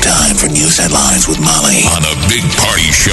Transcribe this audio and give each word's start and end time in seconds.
time 0.00 0.36
for 0.36 0.46
news 0.46 0.78
headlines 0.78 1.28
with 1.28 1.38
Molly 1.40 1.84
on 1.92 2.02
a 2.04 2.14
big 2.28 2.42
party 2.56 2.90
show 2.90 3.12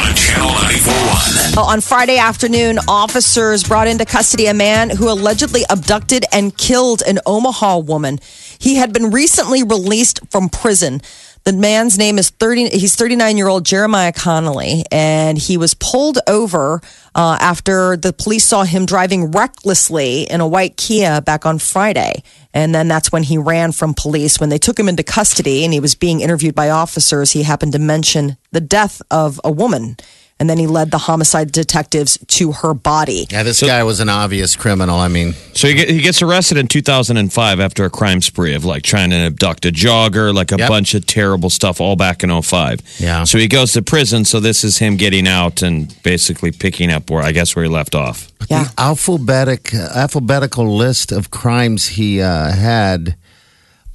on 0.00 0.14
Channel 0.14 0.48
941. 0.48 1.56
Well, 1.56 1.64
on 1.66 1.80
Friday 1.80 2.18
afternoon, 2.18 2.78
officers 2.86 3.64
brought 3.64 3.88
into 3.88 4.04
custody 4.04 4.46
a 4.46 4.54
man 4.54 4.90
who 4.90 5.10
allegedly 5.10 5.64
abducted 5.68 6.24
and 6.32 6.56
killed 6.56 7.02
an 7.02 7.18
Omaha 7.26 7.78
woman. 7.78 8.18
He 8.58 8.76
had 8.76 8.92
been 8.92 9.10
recently 9.10 9.62
released 9.62 10.20
from 10.30 10.48
prison. 10.48 11.00
The 11.48 11.54
man's 11.54 11.96
name 11.96 12.18
is 12.18 12.28
30, 12.28 12.68
he's 12.76 12.94
39 12.94 13.38
year 13.38 13.48
old 13.48 13.64
Jeremiah 13.64 14.12
Connolly, 14.12 14.84
and 14.92 15.38
he 15.38 15.56
was 15.56 15.72
pulled 15.72 16.18
over 16.26 16.82
uh, 17.14 17.38
after 17.40 17.96
the 17.96 18.12
police 18.12 18.44
saw 18.44 18.64
him 18.64 18.84
driving 18.84 19.30
recklessly 19.30 20.24
in 20.24 20.42
a 20.42 20.46
white 20.46 20.76
Kia 20.76 21.22
back 21.22 21.46
on 21.46 21.58
Friday. 21.58 22.22
And 22.52 22.74
then 22.74 22.86
that's 22.86 23.10
when 23.10 23.22
he 23.22 23.38
ran 23.38 23.72
from 23.72 23.94
police. 23.94 24.38
When 24.38 24.50
they 24.50 24.58
took 24.58 24.78
him 24.78 24.90
into 24.90 25.02
custody 25.02 25.64
and 25.64 25.72
he 25.72 25.80
was 25.80 25.94
being 25.94 26.20
interviewed 26.20 26.54
by 26.54 26.68
officers, 26.68 27.30
he 27.32 27.44
happened 27.44 27.72
to 27.72 27.78
mention 27.78 28.36
the 28.52 28.60
death 28.60 29.00
of 29.10 29.40
a 29.42 29.50
woman. 29.50 29.96
And 30.40 30.48
then 30.48 30.56
he 30.56 30.68
led 30.68 30.92
the 30.92 30.98
homicide 30.98 31.50
detectives 31.50 32.16
to 32.28 32.52
her 32.52 32.72
body. 32.72 33.26
Yeah, 33.28 33.42
this 33.42 33.60
guy 33.60 33.82
was 33.82 33.98
an 33.98 34.08
obvious 34.08 34.54
criminal. 34.54 34.96
I 35.00 35.08
mean, 35.08 35.32
So 35.52 35.66
he, 35.66 35.74
get, 35.74 35.90
he 35.90 36.00
gets 36.00 36.22
arrested 36.22 36.56
in 36.58 36.68
2005 36.68 37.58
after 37.58 37.84
a 37.84 37.90
crime 37.90 38.22
spree 38.22 38.54
of 38.54 38.64
like 38.64 38.84
trying 38.84 39.10
to 39.10 39.16
abduct 39.16 39.64
a 39.66 39.70
jogger, 39.72 40.32
like 40.32 40.52
a 40.52 40.56
Yep. 40.58 40.68
bunch 40.68 40.94
of 40.94 41.06
terrible 41.06 41.50
stuff, 41.50 41.80
all 41.80 41.96
back 41.96 42.22
in 42.22 42.30
05. 42.30 42.80
Yeah. 43.00 43.24
So 43.24 43.38
he 43.38 43.48
goes 43.48 43.72
to 43.72 43.82
prison. 43.82 44.24
So 44.24 44.38
this 44.38 44.62
is 44.62 44.78
him 44.78 44.96
getting 44.96 45.26
out 45.26 45.60
and 45.62 45.92
basically 46.04 46.52
picking 46.52 46.92
up 46.92 47.10
where 47.10 47.22
I 47.24 47.32
guess 47.32 47.56
where 47.56 47.64
he 47.64 47.70
left 47.70 47.96
off. 47.96 48.28
Yeah. 48.48 48.64
the 48.64 48.74
alphabetic 48.80 49.74
alphabetical 49.74 50.76
list 50.76 51.10
of 51.12 51.30
crimes 51.30 51.86
he 51.86 52.20
uh, 52.22 52.52
had. 52.52 53.16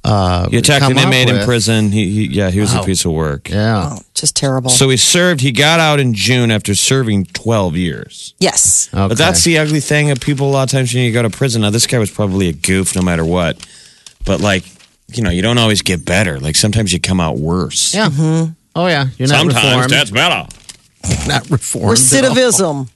Uh, 0.04 0.48
He 0.50 0.58
attacked 0.58 0.82
come 0.82 0.92
an 0.92 0.98
inmate 0.98 1.30
in 1.30 1.44
prison. 1.44 1.90
He, 1.90 2.10
he 2.10 2.24
yeah, 2.26 2.50
he 2.50 2.60
was 2.60 2.74
Wow. 2.74 2.82
a 2.82 2.84
piece 2.84 3.04
of 3.06 3.12
work. 3.12 3.48
Yeah. 3.48 3.90
Oh, 3.94 3.98
just 4.14 4.36
terrible. 4.36 4.68
So 4.70 4.88
he 4.90 4.96
served. 4.98 5.40
He 5.40 5.50
got 5.50 5.80
out 5.80 5.98
in 5.98 6.12
June 6.12 6.50
after 6.50 6.74
serving 6.74 7.26
12 7.32 7.76
years. 7.76 8.34
yes. 8.38 8.88
Okay. 8.92 9.08
But 9.08 9.16
that's 9.18 9.44
the 9.44 9.58
ugly 9.58 9.80
thing 9.80 10.10
of 10.10 10.20
people. 10.20 10.48
A 10.48 10.52
lot 10.52 10.64
of 10.64 10.70
times 10.70 10.92
when 10.92 11.04
you 11.04 11.12
go 11.12 11.22
to 11.22 11.30
prison, 11.30 11.62
now 11.62 11.70
this 11.70 11.86
guy 11.86 11.98
was 11.98 12.10
probably 12.10 12.48
a 12.48 12.52
goof, 12.52 12.94
no 12.94 13.00
matter 13.02 13.24
what. 13.24 13.56
But 14.26 14.40
like, 14.40 14.64
you 15.12 15.22
know, 15.22 15.30
you 15.30 15.40
don't 15.42 15.58
always 15.58 15.80
get 15.82 16.04
better. 16.04 16.38
Like 16.38 16.56
sometimes 16.56 16.92
you 16.92 17.00
come 17.00 17.20
out 17.20 17.38
worse. 17.38 17.94
yeah. 17.94 18.10
Oh 18.76 18.86
yeah. 18.86 19.06
You're 19.18 19.28
not 19.28 19.38
Sometimes 19.38 19.64
reformed. 19.64 19.90
that's 19.90 20.10
better. 20.10 20.46
not 21.28 21.48
reformed. 21.50 21.98
at 21.98 22.24
all. 22.24 22.34
Recidivism. 22.34 22.88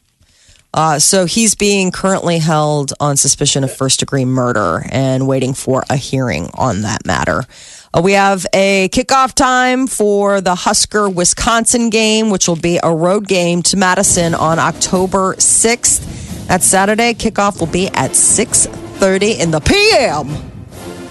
Uh, 0.75 0.99
so 0.99 1.25
he's 1.25 1.55
being 1.55 1.91
currently 1.91 2.39
held 2.39 2.93
on 3.01 3.17
suspicion 3.17 3.65
of 3.65 3.73
first 3.75 4.01
degree 4.01 4.25
murder 4.25 4.85
and 4.91 5.27
waiting 5.27 5.55
for 5.55 5.83
a 5.89 5.97
hearing 5.97 6.51
on 6.55 6.83
that 6.83 7.07
matter. 7.07 7.45
Uh, 7.93 8.03
we 8.03 8.13
have 8.13 8.47
a 8.53 8.89
kickoff 8.91 9.33
time 9.33 9.87
for 9.87 10.41
the 10.43 10.55
Husker 10.55 11.09
Wisconsin 11.09 11.89
game, 11.89 12.29
which 12.31 12.47
will 12.47 12.57
be 12.57 12.79
a 12.83 12.93
road 12.95 13.27
game 13.27 13.63
to 13.63 13.77
Madison 13.77 14.35
on 14.35 14.59
October 14.59 15.35
6th. 15.37 16.47
That's 16.49 16.67
Saturday. 16.67 17.15
Kickoff 17.15 17.61
will 17.61 17.67
be 17.67 17.89
at 17.89 18.13
6:30 18.13 19.39
in 19.39 19.51
the 19.51 19.61
PM. 19.61 20.37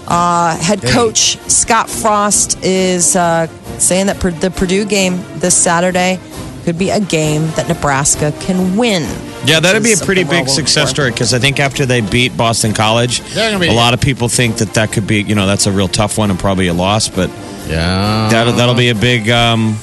Uh, 0.06 0.56
head 0.56 0.80
coach 0.82 1.36
Scott 1.50 1.90
Frost 1.90 2.58
is 2.64 3.14
uh, 3.14 3.46
saying 3.78 4.06
that 4.06 4.18
the 4.20 4.50
Purdue 4.50 4.84
game 4.84 5.22
this 5.38 5.54
Saturday 5.54 6.18
could 6.68 6.78
be 6.78 6.90
a 6.90 7.00
game 7.00 7.46
that 7.56 7.66
Nebraska 7.66 8.30
can 8.40 8.76
win. 8.76 9.02
Yeah, 9.46 9.58
that'd 9.58 9.82
be 9.82 9.94
a 9.94 9.96
pretty 9.96 10.22
big 10.24 10.48
success 10.50 10.90
story 10.90 11.10
because 11.10 11.32
I 11.32 11.38
think 11.38 11.60
after 11.60 11.86
they 11.86 12.02
beat 12.02 12.36
Boston 12.36 12.74
College, 12.74 13.22
be- 13.34 13.68
a 13.68 13.72
lot 13.72 13.94
of 13.94 14.02
people 14.02 14.28
think 14.28 14.56
that 14.58 14.74
that 14.74 14.92
could 14.92 15.06
be, 15.06 15.22
you 15.22 15.34
know, 15.34 15.46
that's 15.46 15.64
a 15.66 15.72
real 15.72 15.88
tough 15.88 16.18
one 16.18 16.30
and 16.30 16.38
probably 16.38 16.66
a 16.68 16.74
loss, 16.74 17.08
but 17.08 17.30
Yeah. 17.66 18.28
that'll, 18.30 18.52
that'll 18.52 18.74
be 18.74 18.90
a 18.90 18.94
big 18.94 19.30
um, 19.30 19.78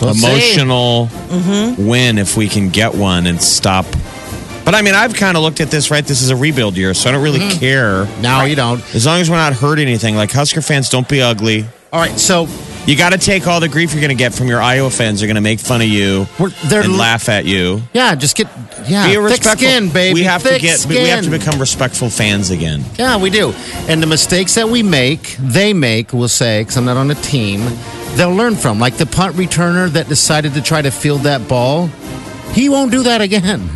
We'll 0.00 0.12
emotional 0.16 1.08
Mm-hmm. 1.28 1.86
win 1.86 2.16
if 2.16 2.34
we 2.34 2.48
can 2.48 2.70
get 2.70 2.94
one 2.94 3.26
and 3.26 3.42
stop. 3.42 3.84
But 4.64 4.74
I 4.74 4.80
mean, 4.80 4.94
I've 4.94 5.12
kind 5.12 5.36
of 5.36 5.42
looked 5.42 5.60
at 5.60 5.70
this, 5.70 5.90
right? 5.90 6.04
This 6.04 6.22
is 6.22 6.30
a 6.30 6.36
rebuild 6.36 6.78
year, 6.78 6.94
so 6.94 7.10
I 7.10 7.12
don't 7.12 7.22
really 7.22 7.40
Mm-hmm. 7.40 7.58
care. 7.60 8.06
No, 8.22 8.42
you 8.44 8.56
don't. 8.56 8.80
As 8.94 9.04
long 9.04 9.20
as 9.20 9.28
we're 9.28 9.36
not 9.36 9.52
hurting 9.52 9.86
anything, 9.86 10.16
like 10.16 10.32
Husker 10.32 10.62
fans, 10.62 10.88
don't 10.88 11.06
be 11.06 11.20
ugly. 11.20 11.66
All 11.92 12.00
right. 12.00 12.18
So 12.18 12.46
You 12.86 12.96
got 12.96 13.10
to 13.10 13.18
take 13.18 13.48
all 13.48 13.58
the 13.58 13.68
grief 13.68 13.92
you're 13.92 14.00
going 14.00 14.16
to 14.16 14.16
get 14.16 14.32
from 14.32 14.46
your 14.46 14.62
Iowa 14.62 14.90
fans. 14.90 15.18
They're 15.18 15.26
going 15.26 15.34
to 15.34 15.40
make 15.40 15.58
fun 15.58 15.80
of 15.80 15.88
you 15.88 16.26
We're- 16.38 16.54
they're- 16.66 16.82
and 16.82 16.96
laugh 16.96 17.28
at 17.28 17.44
you. 17.44 17.82
yeah, 17.92 18.14
just 18.14 18.36
get 18.36 18.46
yeah. 18.88 19.06
Be 19.06 19.14
a 19.14 19.14
thick 19.14 19.22
respectful. 19.22 19.68
skin, 19.68 19.88
baby. 19.88 20.14
We 20.14 20.22
have 20.24 20.42
thick 20.42 20.56
to 20.56 20.60
get. 20.60 20.78
Skin. 20.78 21.02
We 21.02 21.08
have 21.08 21.24
to 21.24 21.30
become 21.30 21.58
respectful 21.58 22.10
fans 22.10 22.50
again. 22.50 22.84
Yeah, 22.96 23.16
we 23.16 23.30
do. 23.30 23.52
And 23.88 24.00
the 24.00 24.06
mistakes 24.06 24.54
that 24.54 24.68
we 24.68 24.84
make, 24.84 25.36
they 25.40 25.72
make, 25.72 26.12
we'll 26.12 26.28
say, 26.28 26.60
because 26.60 26.76
I'm 26.76 26.84
not 26.84 26.96
on 26.96 27.10
a 27.10 27.16
team, 27.16 27.60
they'll 28.14 28.34
learn 28.34 28.54
from. 28.54 28.78
Like 28.78 28.96
the 28.96 29.06
punt 29.06 29.34
returner 29.34 29.88
that 29.90 30.08
decided 30.08 30.54
to 30.54 30.62
try 30.62 30.82
to 30.82 30.90
field 30.90 31.22
that 31.22 31.48
ball, 31.48 31.88
he 32.52 32.68
won't 32.68 32.92
do 32.92 33.02
that 33.04 33.20
again. 33.20 33.68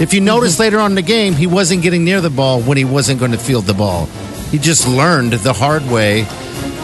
If 0.00 0.14
you 0.14 0.20
notice 0.20 0.54
mm-hmm. 0.54 0.62
later 0.62 0.78
on 0.78 0.92
in 0.92 0.94
the 0.94 1.02
game, 1.02 1.34
he 1.34 1.46
wasn't 1.46 1.82
getting 1.82 2.04
near 2.04 2.20
the 2.20 2.30
ball 2.30 2.62
when 2.62 2.78
he 2.78 2.84
wasn't 2.84 3.18
going 3.20 3.32
to 3.32 3.38
field 3.38 3.64
the 3.64 3.74
ball. 3.74 4.06
He 4.50 4.58
just 4.58 4.86
learned 4.88 5.32
the 5.32 5.52
hard 5.52 5.86
way. 5.90 6.26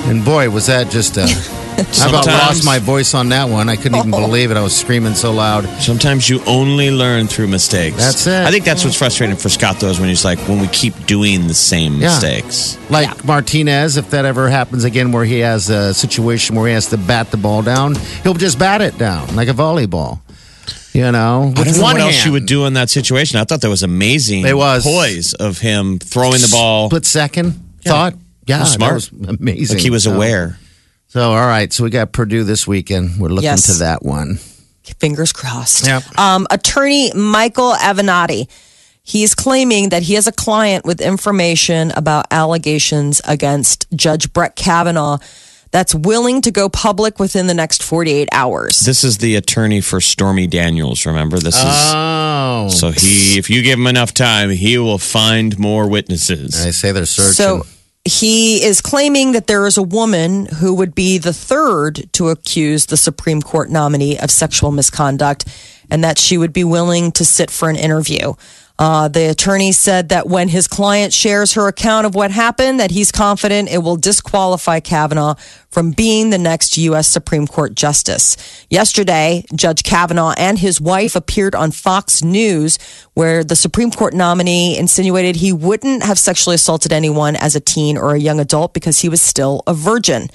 And 0.05 0.25
boy, 0.25 0.51
was 0.51 0.67
that 0.67 0.91
just 0.91 1.17
a. 1.17 1.27
I 2.01 2.09
about 2.09 2.27
lost 2.27 2.65
my 2.65 2.79
voice 2.79 3.15
on 3.15 3.29
that 3.31 3.49
one. 3.49 3.69
I 3.69 3.77
couldn't 3.77 3.99
even 3.99 4.15
oh. 4.15 4.21
believe 4.27 4.51
it. 4.51 4.57
I 4.57 4.63
was 4.63 4.77
screaming 4.77 5.15
so 5.15 5.33
loud. 5.33 5.65
Sometimes 5.81 6.29
you 6.29 6.41
only 6.47 6.91
learn 6.91 7.27
through 7.27 7.49
mistakes. 7.49 7.97
That's 7.97 8.27
it. 8.27 8.47
I 8.47 8.51
think 8.51 8.65
that's 8.65 8.85
what's 8.85 8.97
frustrating 8.97 9.37
for 9.37 9.49
Scott 9.49 9.81
though, 9.81 9.89
is 9.89 9.99
when 10.01 10.09
he's 10.09 10.25
like, 10.25 10.39
when 10.49 10.61
we 10.61 10.69
keep 10.69 10.95
doing 11.07 11.47
the 11.49 11.55
same 11.55 11.95
Yeah. 11.95 12.09
mistakes. 12.09 12.79
Like 12.91 13.25
Martinez, 13.25 13.97
if 13.97 14.11
that 14.11 14.25
ever 14.25 14.49
happens 14.49 14.85
again 14.85 15.13
where 15.13 15.25
he 15.25 15.41
has 15.41 15.69
a 15.71 15.93
situation 15.95 16.57
where 16.57 16.69
he 16.69 16.75
has 16.75 16.87
to 16.89 16.97
bat 16.97 17.31
the 17.31 17.37
ball 17.37 17.63
down, 17.63 17.95
he'll 18.23 18.35
just 18.35 18.59
bat 18.59 18.81
it 18.81 18.99
down 18.99 19.35
like 19.37 19.49
a 19.49 19.53
volleyball. 19.55 20.21
You 20.93 21.11
know, 21.11 21.45
I 21.45 21.47
with 21.47 21.55
don't 21.57 21.77
know 21.77 21.83
one 21.83 21.95
what 21.95 22.01
else 22.03 22.15
hand. 22.17 22.27
you 22.27 22.33
would 22.33 22.45
do 22.47 22.67
in 22.67 22.75
that 22.75 22.91
situation. 22.91 23.39
I 23.39 23.45
thought 23.45 23.63
that 23.63 23.71
was 23.71 23.83
amazing. 23.83 24.45
It 24.47 24.55
was. 24.57 24.85
poise 24.85 25.33
of 25.33 25.57
him 25.59 25.99
throwing 25.99 26.41
the 26.43 26.49
ball. 26.53 26.89
Split 26.91 27.07
second 27.07 27.53
thought. 27.83 28.15
Yeah, 28.47 28.59
Well, 28.59 28.67
smart. 28.67 28.91
that 28.91 28.95
was 28.95 29.39
amazing. 29.41 29.77
Like 29.79 29.83
he 29.85 29.89
was 29.91 30.05
aware. 30.07 30.59
So, 31.13 31.33
all 31.33 31.47
right. 31.47 31.71
So 31.71 31.85
we 31.85 31.91
got 31.91 32.13
Purdue 32.13 32.43
this 32.43 32.67
weekend. 32.67 33.19
We're 33.21 33.29
looking 33.29 33.45
Yes. 33.45 33.67
to 33.67 33.75
that 33.81 34.03
one. 34.03 34.39
Fingers 34.99 35.31
crossed. 35.31 35.87
Yep. 35.87 36.19
Um, 36.19 36.47
attorney 36.51 37.13
Michael 37.15 37.75
Avenatti. 37.75 38.49
He's 39.03 39.35
claiming 39.35 39.91
that 39.91 40.05
he 40.05 40.15
has 40.15 40.27
a 40.27 40.33
client 40.33 40.87
with 40.87 41.03
information 41.03 41.91
about 41.91 42.27
allegations 42.31 43.21
against 43.27 43.87
Judge 43.95 44.33
Brett 44.33 44.57
Kavanaugh 44.57 45.19
that's 45.71 45.95
willing 45.95 46.41
to 46.43 46.51
go 46.51 46.69
public 46.71 47.19
within 47.19 47.47
the 47.47 47.53
next 47.55 47.83
48 47.83 48.29
hours. 48.33 48.81
This 48.81 49.05
is 49.05 49.19
the 49.19 49.37
attorney 49.37 49.81
for 49.83 50.01
Stormy 50.01 50.47
Daniels. 50.47 51.05
Remember, 51.05 51.39
this 51.39 51.57
is 51.57 51.65
Oh, 51.65 52.69
so 52.71 52.91
he. 52.91 53.37
If 53.39 53.51
you 53.51 53.61
give 53.63 53.79
him 53.79 53.87
enough 53.87 54.15
time, 54.15 54.49
he 54.51 54.79
will 54.79 54.99
find 54.99 55.59
more 55.59 55.89
witnesses. 55.89 56.65
I 56.65 56.71
say 56.71 56.93
they're 56.93 57.05
searching. 57.07 57.33
So 57.35 57.67
he 58.05 58.65
is 58.65 58.81
claiming 58.81 59.33
that 59.33 59.47
there 59.47 59.67
is 59.67 59.77
a 59.77 59.83
woman 59.83 60.47
who 60.47 60.75
would 60.75 60.95
be 60.95 61.19
the 61.19 61.33
third 61.33 62.13
to 62.13 62.31
accuse 62.31 62.87
the 62.87 62.97
Supreme 62.97 63.41
Court 63.41 63.71
nominee 63.71 64.19
of 64.19 64.31
sexual 64.31 64.73
misconduct 64.73 65.47
and 65.89 66.03
that 66.03 66.19
she 66.19 66.37
would 66.37 66.53
be 66.53 66.65
willing 66.65 67.13
to 67.13 67.25
sit 67.25 67.51
for 67.51 67.69
an 67.69 67.77
interview. 67.77 68.33
Uh, 68.83 69.07
the 69.07 69.31
attorney 69.31 69.71
said 69.71 70.09
that 70.09 70.27
when 70.27 70.49
his 70.49 70.67
client 70.67 71.13
shares 71.13 71.53
her 71.53 71.69
account 71.69 72.05
of 72.05 72.17
what 72.17 72.33
happened, 72.33 72.81
that 72.81 72.91
he's 72.91 73.13
confident 73.13 73.71
it 73.71 73.79
will 73.79 73.95
disqualify 73.95 74.81
Kavanaugh 74.81 75.37
from 75.71 75.93
being 75.93 76.31
the 76.31 76.39
next 76.39 76.77
U.S. 76.77 77.07
Supreme 77.07 77.47
Court 77.47 77.77
justice. 77.77 78.37
Yesterday, 78.71 79.45
Judge 79.55 79.85
Kavanaugh 79.85 80.35
and 80.37 80.59
his 80.59 80.81
wife 80.81 81.15
appeared 81.15 81.55
on 81.55 81.71
Fox 81.71 82.25
News, 82.25 82.77
where 83.15 83.45
the 83.45 83.55
Supreme 83.55 83.93
Court 83.93 84.15
nominee 84.15 84.77
insinuated 84.77 85.37
he 85.37 85.53
wouldn't 85.53 86.03
have 86.03 86.19
sexually 86.19 86.57
assaulted 86.57 86.93
anyone 86.93 87.37
as 87.37 87.55
a 87.55 87.61
teen 87.61 87.97
or 87.97 88.17
a 88.17 88.19
young 88.19 88.41
adult 88.41 88.75
because 88.75 88.99
he 88.99 89.09
was 89.09 89.23
still 89.23 89.63
a 89.69 89.75
virgin. 89.75 90.29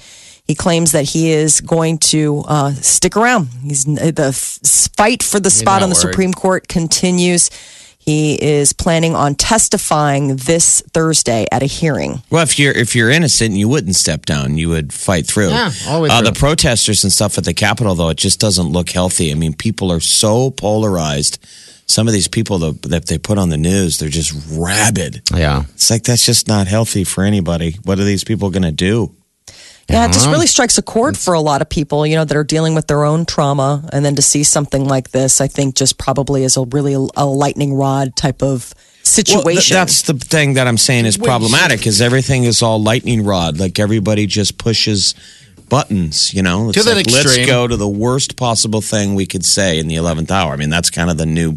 He 0.46 0.54
claims 0.54 0.92
that 0.92 1.10
he 1.10 1.32
is 1.32 1.60
going 1.60 1.98
to 1.98 2.44
uh, 2.48 2.72
stick 2.72 3.14
around. 3.14 3.48
He's 3.62 3.84
the 3.84 4.32
f- 4.34 4.58
fight 4.96 5.22
for 5.22 5.38
the 5.38 5.50
spot 5.50 5.82
on 5.82 5.90
the 5.90 5.94
worried. 5.96 6.12
Supreme 6.12 6.32
Court 6.32 6.66
continues. 6.66 7.50
He 8.08 8.42
is 8.42 8.72
planning 8.72 9.14
on 9.14 9.34
testifying 9.34 10.36
this 10.36 10.82
Thursday 10.94 11.44
at 11.52 11.62
a 11.62 11.66
hearing. 11.66 12.22
Well, 12.30 12.42
if 12.42 12.58
you're 12.58 12.72
if 12.72 12.96
you're 12.96 13.10
innocent, 13.10 13.54
you 13.54 13.68
wouldn't 13.68 13.96
step 13.96 14.24
down. 14.24 14.56
You 14.56 14.70
would 14.70 14.94
fight 14.94 15.26
through. 15.26 15.50
Yeah, 15.50 15.70
always 15.86 16.10
Uh, 16.10 16.20
through. 16.22 16.30
the 16.30 16.38
protesters 16.38 17.04
and 17.04 17.12
stuff 17.12 17.36
at 17.36 17.44
the 17.44 17.52
Capitol, 17.52 17.94
though, 17.94 18.08
it 18.08 18.16
just 18.16 18.40
doesn't 18.40 18.68
look 18.72 18.88
healthy. 18.88 19.30
I 19.30 19.34
mean, 19.34 19.52
people 19.52 19.92
are 19.92 20.00
so 20.00 20.50
polarized. 20.50 21.38
Some 21.84 22.06
of 22.08 22.14
these 22.14 22.28
people 22.28 22.58
that, 22.60 22.80
that 22.88 23.06
they 23.08 23.18
put 23.18 23.36
on 23.36 23.50
the 23.50 23.58
news, 23.58 23.98
they're 23.98 24.08
just 24.08 24.32
rabid. 24.52 25.20
Yeah. 25.34 25.64
It's 25.74 25.90
like 25.90 26.04
that's 26.04 26.24
just 26.24 26.48
not 26.48 26.66
healthy 26.66 27.04
for 27.04 27.24
anybody. 27.24 27.76
What 27.84 27.98
are 28.00 28.04
these 28.04 28.24
people 28.24 28.48
going 28.48 28.62
to 28.62 28.72
do? 28.72 29.14
Yeah, 29.90 30.04
it 30.06 30.12
just 30.12 30.28
really 30.28 30.46
strikes 30.46 30.76
a 30.76 30.82
chord 30.82 31.16
for 31.16 31.32
a 31.32 31.40
lot 31.40 31.62
of 31.62 31.68
people, 31.70 32.06
you 32.06 32.14
know, 32.14 32.24
that 32.24 32.36
are 32.36 32.44
dealing 32.44 32.74
with 32.74 32.88
their 32.88 33.04
own 33.04 33.24
trauma. 33.24 33.88
And 33.90 34.04
then 34.04 34.14
to 34.16 34.22
see 34.22 34.44
something 34.44 34.84
like 34.86 35.12
this, 35.12 35.40
I 35.40 35.48
think 35.48 35.76
just 35.76 35.96
probably 35.98 36.44
is 36.44 36.56
a 36.58 36.64
really 36.64 36.92
a 37.16 37.24
lightning 37.24 37.72
rod 37.74 38.14
type 38.14 38.42
of 38.42 38.74
situation. 39.02 39.44
Well, 39.46 39.54
th- 39.54 39.70
that's 39.70 40.02
the 40.02 40.14
thing 40.14 40.54
that 40.54 40.66
I'm 40.66 40.76
saying 40.76 41.06
is 41.06 41.16
problematic. 41.16 41.86
Is 41.86 42.02
everything 42.02 42.44
is 42.44 42.62
all 42.62 42.82
lightning 42.82 43.24
rod? 43.24 43.58
Like 43.58 43.78
everybody 43.78 44.26
just 44.26 44.58
pushes 44.58 45.14
buttons. 45.70 46.34
You 46.34 46.42
know, 46.42 46.68
It's 46.68 46.78
To 46.78 46.84
that 46.84 46.96
like, 46.96 47.06
let's 47.10 47.24
extreme. 47.24 47.46
go 47.46 47.66
to 47.66 47.76
the 47.76 47.88
worst 47.88 48.36
possible 48.36 48.82
thing 48.82 49.14
we 49.14 49.24
could 49.24 49.44
say 49.44 49.78
in 49.78 49.88
the 49.88 49.96
eleventh 49.96 50.30
hour. 50.30 50.52
I 50.52 50.56
mean, 50.56 50.70
that's 50.70 50.90
kind 50.90 51.08
of 51.10 51.16
the 51.16 51.26
new 51.26 51.54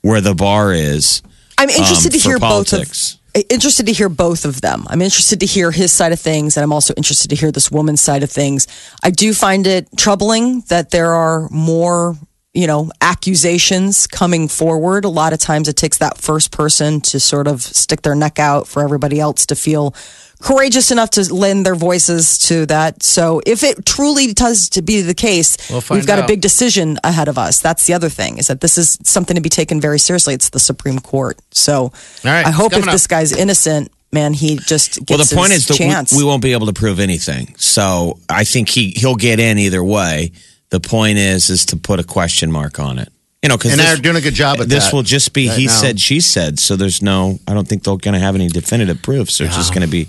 where 0.00 0.22
the 0.22 0.34
bar 0.34 0.72
is. 0.72 1.22
I'm 1.58 1.68
interested 1.68 2.12
um, 2.12 2.12
to 2.12 2.18
for 2.18 2.28
hear 2.30 2.38
both 2.38 2.70
politics. 2.70 3.18
Interested 3.42 3.86
to 3.86 3.92
hear 3.92 4.08
both 4.08 4.44
of 4.44 4.60
them. 4.60 4.84
I'm 4.88 5.02
interested 5.02 5.40
to 5.40 5.46
hear 5.46 5.70
his 5.70 5.92
side 5.92 6.12
of 6.12 6.20
things 6.20 6.56
and 6.56 6.62
I'm 6.64 6.72
also 6.72 6.94
interested 6.96 7.28
to 7.28 7.36
hear 7.36 7.50
this 7.50 7.70
woman's 7.70 8.00
side 8.00 8.22
of 8.22 8.30
things. 8.30 8.66
I 9.02 9.10
do 9.10 9.34
find 9.34 9.66
it 9.66 9.88
troubling 9.96 10.60
that 10.68 10.90
there 10.90 11.12
are 11.12 11.48
more, 11.50 12.16
you 12.52 12.66
know, 12.66 12.90
accusations 13.00 14.06
coming 14.06 14.48
forward. 14.48 15.04
A 15.04 15.08
lot 15.08 15.32
of 15.32 15.40
times 15.40 15.68
it 15.68 15.76
takes 15.76 15.98
that 15.98 16.18
first 16.18 16.52
person 16.52 17.00
to 17.02 17.18
sort 17.18 17.48
of 17.48 17.62
stick 17.62 18.02
their 18.02 18.14
neck 18.14 18.38
out 18.38 18.68
for 18.68 18.82
everybody 18.82 19.18
else 19.20 19.46
to 19.46 19.56
feel 19.56 19.94
courageous 20.40 20.90
enough 20.90 21.10
to 21.10 21.34
lend 21.34 21.64
their 21.64 21.74
voices 21.74 22.38
to 22.38 22.66
that. 22.66 23.02
So 23.02 23.40
if 23.46 23.62
it 23.62 23.84
truly 23.86 24.32
does 24.32 24.68
to 24.70 24.82
be 24.82 25.00
the 25.00 25.14
case, 25.14 25.56
we'll 25.70 25.82
we've 25.90 26.06
got 26.06 26.18
a 26.18 26.26
big 26.26 26.40
decision 26.40 26.98
ahead 27.02 27.28
of 27.28 27.38
us. 27.38 27.60
That's 27.60 27.86
the 27.86 27.94
other 27.94 28.08
thing 28.08 28.38
is 28.38 28.48
that 28.48 28.60
this 28.60 28.78
is 28.78 28.98
something 29.02 29.34
to 29.34 29.40
be 29.40 29.48
taken 29.48 29.80
very 29.80 29.98
seriously. 29.98 30.34
It's 30.34 30.50
the 30.50 30.60
Supreme 30.60 30.98
Court. 30.98 31.38
So 31.50 31.92
right, 32.24 32.46
I 32.46 32.50
hope 32.50 32.72
if 32.72 32.80
coming 32.80 32.92
this 32.92 33.06
guy's 33.06 33.32
innocent, 33.32 33.90
man, 34.12 34.34
he 34.34 34.56
just 34.56 35.04
gets 35.04 35.10
Well, 35.10 35.18
the 35.18 35.34
point 35.34 35.52
is 35.52 35.66
that 35.66 35.76
chance. 35.76 36.12
we, 36.12 36.18
we 36.18 36.24
won't 36.24 36.42
be 36.42 36.52
able 36.52 36.66
to 36.66 36.72
prove 36.72 37.00
anything. 37.00 37.54
So 37.56 38.18
I 38.28 38.44
think 38.44 38.68
he 38.68 38.90
he'll 38.96 39.16
get 39.16 39.40
in 39.40 39.58
either 39.58 39.82
way. 39.82 40.32
The 40.70 40.80
point 40.80 41.18
is 41.18 41.50
is 41.50 41.66
to 41.66 41.76
put 41.76 42.00
a 42.00 42.04
question 42.04 42.50
mark 42.50 42.78
on 42.78 42.98
it. 42.98 43.12
You 43.44 43.50
know, 43.50 43.58
because 43.58 43.72
And 43.72 43.80
they're 43.80 43.96
doing 43.96 44.16
a 44.16 44.22
good 44.22 44.32
job 44.32 44.58
at 44.58 44.70
this 44.70 44.86
that 44.86 44.94
will 44.94 45.02
just 45.02 45.34
be 45.34 45.50
right 45.50 45.58
he 45.58 45.66
now. 45.66 45.72
said, 45.72 46.00
she 46.00 46.20
said. 46.20 46.58
So 46.58 46.76
there's 46.76 47.02
no. 47.02 47.38
I 47.46 47.52
don't 47.52 47.68
think 47.68 47.82
they're 47.84 47.94
going 47.98 48.14
to 48.14 48.18
have 48.18 48.34
any 48.34 48.48
definitive 48.48 49.02
proof. 49.02 49.30
So 49.30 49.44
it's 49.44 49.54
just 49.54 49.74
going 49.74 49.84
to 49.84 49.90
be 49.90 50.08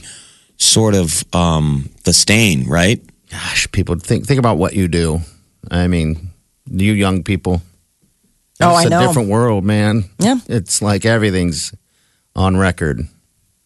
sort 0.55 0.95
of 0.95 1.21
um, 1.35 1.89
the 2.05 2.13
stain, 2.13 2.65
right? 2.65 3.03
Gosh, 3.29 3.69
people 3.73 3.95
think 3.99 4.25
think 4.25 4.39
about 4.39 4.57
what 4.57 4.73
you 4.73 4.87
do. 4.87 5.19
I 5.69 5.87
mean, 5.87 6.29
you 6.65 6.93
young 6.93 7.23
people. 7.23 7.61
Oh, 8.61 8.77
it's 8.77 8.85
I 8.85 8.89
know. 8.89 9.03
a 9.03 9.07
different 9.07 9.27
world, 9.27 9.65
man. 9.65 10.05
Yeah. 10.17 10.37
It's 10.47 10.81
like 10.81 11.05
everything's 11.05 11.73
on 12.37 12.55
record. 12.55 13.05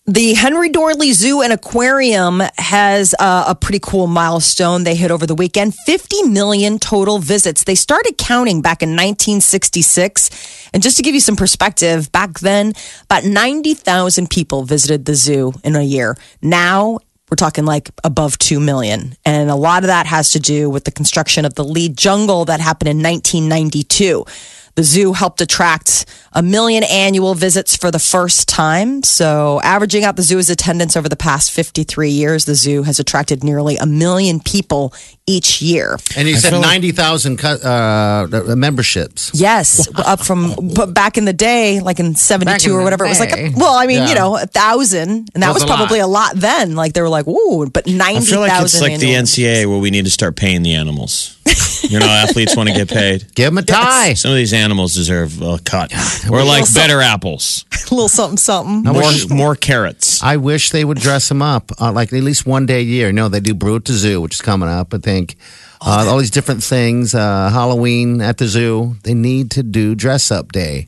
The 0.10 0.34
Henry 0.34 0.70
Doorly 0.70 1.12
Zoo 1.12 1.44
and 1.44 1.54
Aquarium 1.54 2.42
has 2.58 3.14
uh, 3.20 3.44
a 3.48 3.54
pretty 3.54 3.78
cool 3.78 4.08
milestone 4.08 4.84
they 4.84 4.96
hit 4.96 5.12
over 5.12 5.28
the 5.28 5.36
weekend 5.36 5.76
50 5.76 6.24
million 6.24 6.80
total 6.80 7.20
visits. 7.20 7.64
They 7.64 7.76
started 7.76 8.18
counting 8.18 8.64
back 8.64 8.82
in 8.82 8.90
1966. 8.90 10.72
And 10.74 10.82
just 10.82 10.98
to 10.98 11.04
give 11.04 11.14
you 11.14 11.22
some 11.22 11.36
perspective, 11.36 12.12
back 12.12 12.40
then, 12.40 12.74
about 13.04 13.24
90,000 13.24 14.32
people 14.32 14.64
visited 14.64 15.06
the 15.06 15.14
zoo 15.14 15.54
in 15.64 15.76
a 15.76 15.84
year. 15.84 16.18
Now, 16.42 16.98
we're 17.30 17.36
talking 17.36 17.66
like 17.66 17.92
above 18.04 18.40
2 18.40 18.60
million. 18.60 19.14
And 19.26 19.52
a 19.52 19.56
lot 19.56 19.84
of 19.84 19.90
that 19.90 20.08
has 20.08 20.32
to 20.32 20.40
do 20.40 20.72
with 20.72 20.86
the 20.86 20.92
construction 20.92 21.46
of 21.46 21.54
the 21.54 21.64
Lied 21.64 21.96
jungle 21.96 22.46
that 22.46 22.60
happened 22.60 22.90
in 22.90 23.04
1992. 23.04 24.26
The 24.76 24.84
zoo 24.84 25.14
helped 25.14 25.42
attract 25.42 26.06
a 26.34 26.42
million 26.42 26.84
annual 26.84 27.36
visits 27.36 27.76
for 27.76 27.92
the 27.92 28.00
first 28.00 28.48
time. 28.48 29.04
So, 29.04 29.60
averaging 29.64 30.04
out 30.04 30.16
the 30.16 30.22
zoo's 30.22 30.50
attendance 30.50 30.96
over 30.96 31.10
the 31.10 31.16
past 31.16 31.52
53 31.52 32.10
years, 32.10 32.46
the 32.46 32.56
zoo 32.56 32.84
has 32.84 33.00
attracted 33.00 33.44
nearly 33.44 33.78
a 33.78 33.86
million 33.86 34.40
people 34.40 34.94
each 35.30 35.62
year. 35.62 35.98
And 36.18 36.28
you 36.28 36.36
said 36.38 36.60
90,000 36.60 37.40
uh, 37.46 38.28
memberships. 38.56 39.32
Yes, 39.34 39.88
up 39.96 40.20
from 40.22 40.56
but 40.76 40.94
back 40.94 41.18
in 41.18 41.26
the 41.26 41.34
day, 41.34 41.80
like 41.82 42.00
in 42.00 42.16
'72 42.16 42.70
in 42.70 42.76
or 42.76 42.80
the 42.80 42.84
whatever, 42.84 43.06
it 43.06 43.10
was 43.10 43.20
like, 43.20 43.32
a, 43.38 43.52
well, 43.56 43.76
I 43.76 43.86
mean, 43.86 44.00
Yeah. 44.00 44.10
you 44.10 44.16
know, 44.16 44.38
a 44.38 44.46
thousand, 44.48 45.30
and 45.34 45.44
that 45.44 45.50
Was 45.54 45.62
was, 45.62 45.64
a 45.64 45.68
probably 45.68 46.00
lot. 46.02 46.06
a 46.06 46.08
lot 46.08 46.32
then. 46.36 46.76
Like 46.76 46.94
they 46.94 47.02
were 47.02 47.10
like, 47.10 47.28
"Ooh," 47.28 47.68
but 47.70 47.86
90,000. 47.88 48.18
I 48.18 48.22
feel 48.26 48.40
like 48.42 48.62
it's 48.64 48.82
like 48.82 49.00
the 49.00 49.14
NCAA 49.14 49.66
where 49.68 49.78
we 49.80 49.92
need 49.92 50.06
to 50.06 50.12
start 50.12 50.36
paying 50.36 50.64
the 50.64 50.74
animals. 50.74 51.36
you 51.90 52.00
know, 52.00 52.06
athletes 52.06 52.56
want 52.56 52.70
to 52.70 52.76
get 52.76 52.90
paid. 52.90 53.26
Give 53.36 53.46
them 53.46 53.58
a 53.58 53.64
tie. 53.64 54.14
Some 54.14 54.32
of 54.32 54.38
these 54.38 54.54
animals 54.54 54.94
deserve 54.94 55.42
a 55.42 55.58
cut, 55.60 55.92
or 56.30 56.44
like 56.44 56.62
Also- 56.62 56.80
better 56.80 57.02
apples, 57.02 57.66
a 57.74 57.78
little 57.96 58.10
something, 58.10 58.38
something. 58.38 58.84
more 58.92 59.12
more 59.30 59.56
carrots. 59.56 60.22
I 60.24 60.38
wish 60.38 60.70
they 60.72 60.86
would 60.86 61.00
dress 61.00 61.28
them 61.30 61.42
up 61.42 61.72
uh, 61.80 61.92
like 61.92 62.14
at 62.14 62.24
least 62.24 62.46
one 62.46 62.66
day 62.66 62.80
a 62.80 62.84
year. 62.84 63.12
No, 63.12 63.30
they 63.30 63.40
do 63.40 63.54
Brew 63.54 63.78
at 63.78 63.86
the 63.86 63.94
Zoo, 63.94 64.22
which 64.22 64.36
is 64.36 64.42
coming 64.42 64.70
up. 64.70 64.94
I 64.94 64.98
think 65.20 65.36
uh, 65.82 66.06
all 66.10 66.18
these 66.18 66.32
different 66.32 66.64
things. 66.64 67.14
Uh, 67.16 67.50
Halloween 67.52 68.22
at 68.22 68.38
the 68.38 68.48
zoo. 68.48 68.96
They 69.04 69.14
need 69.14 69.52
to 69.52 69.64
do 69.64 69.96
dress 69.96 70.32
up 70.32 70.52
day. 70.52 70.88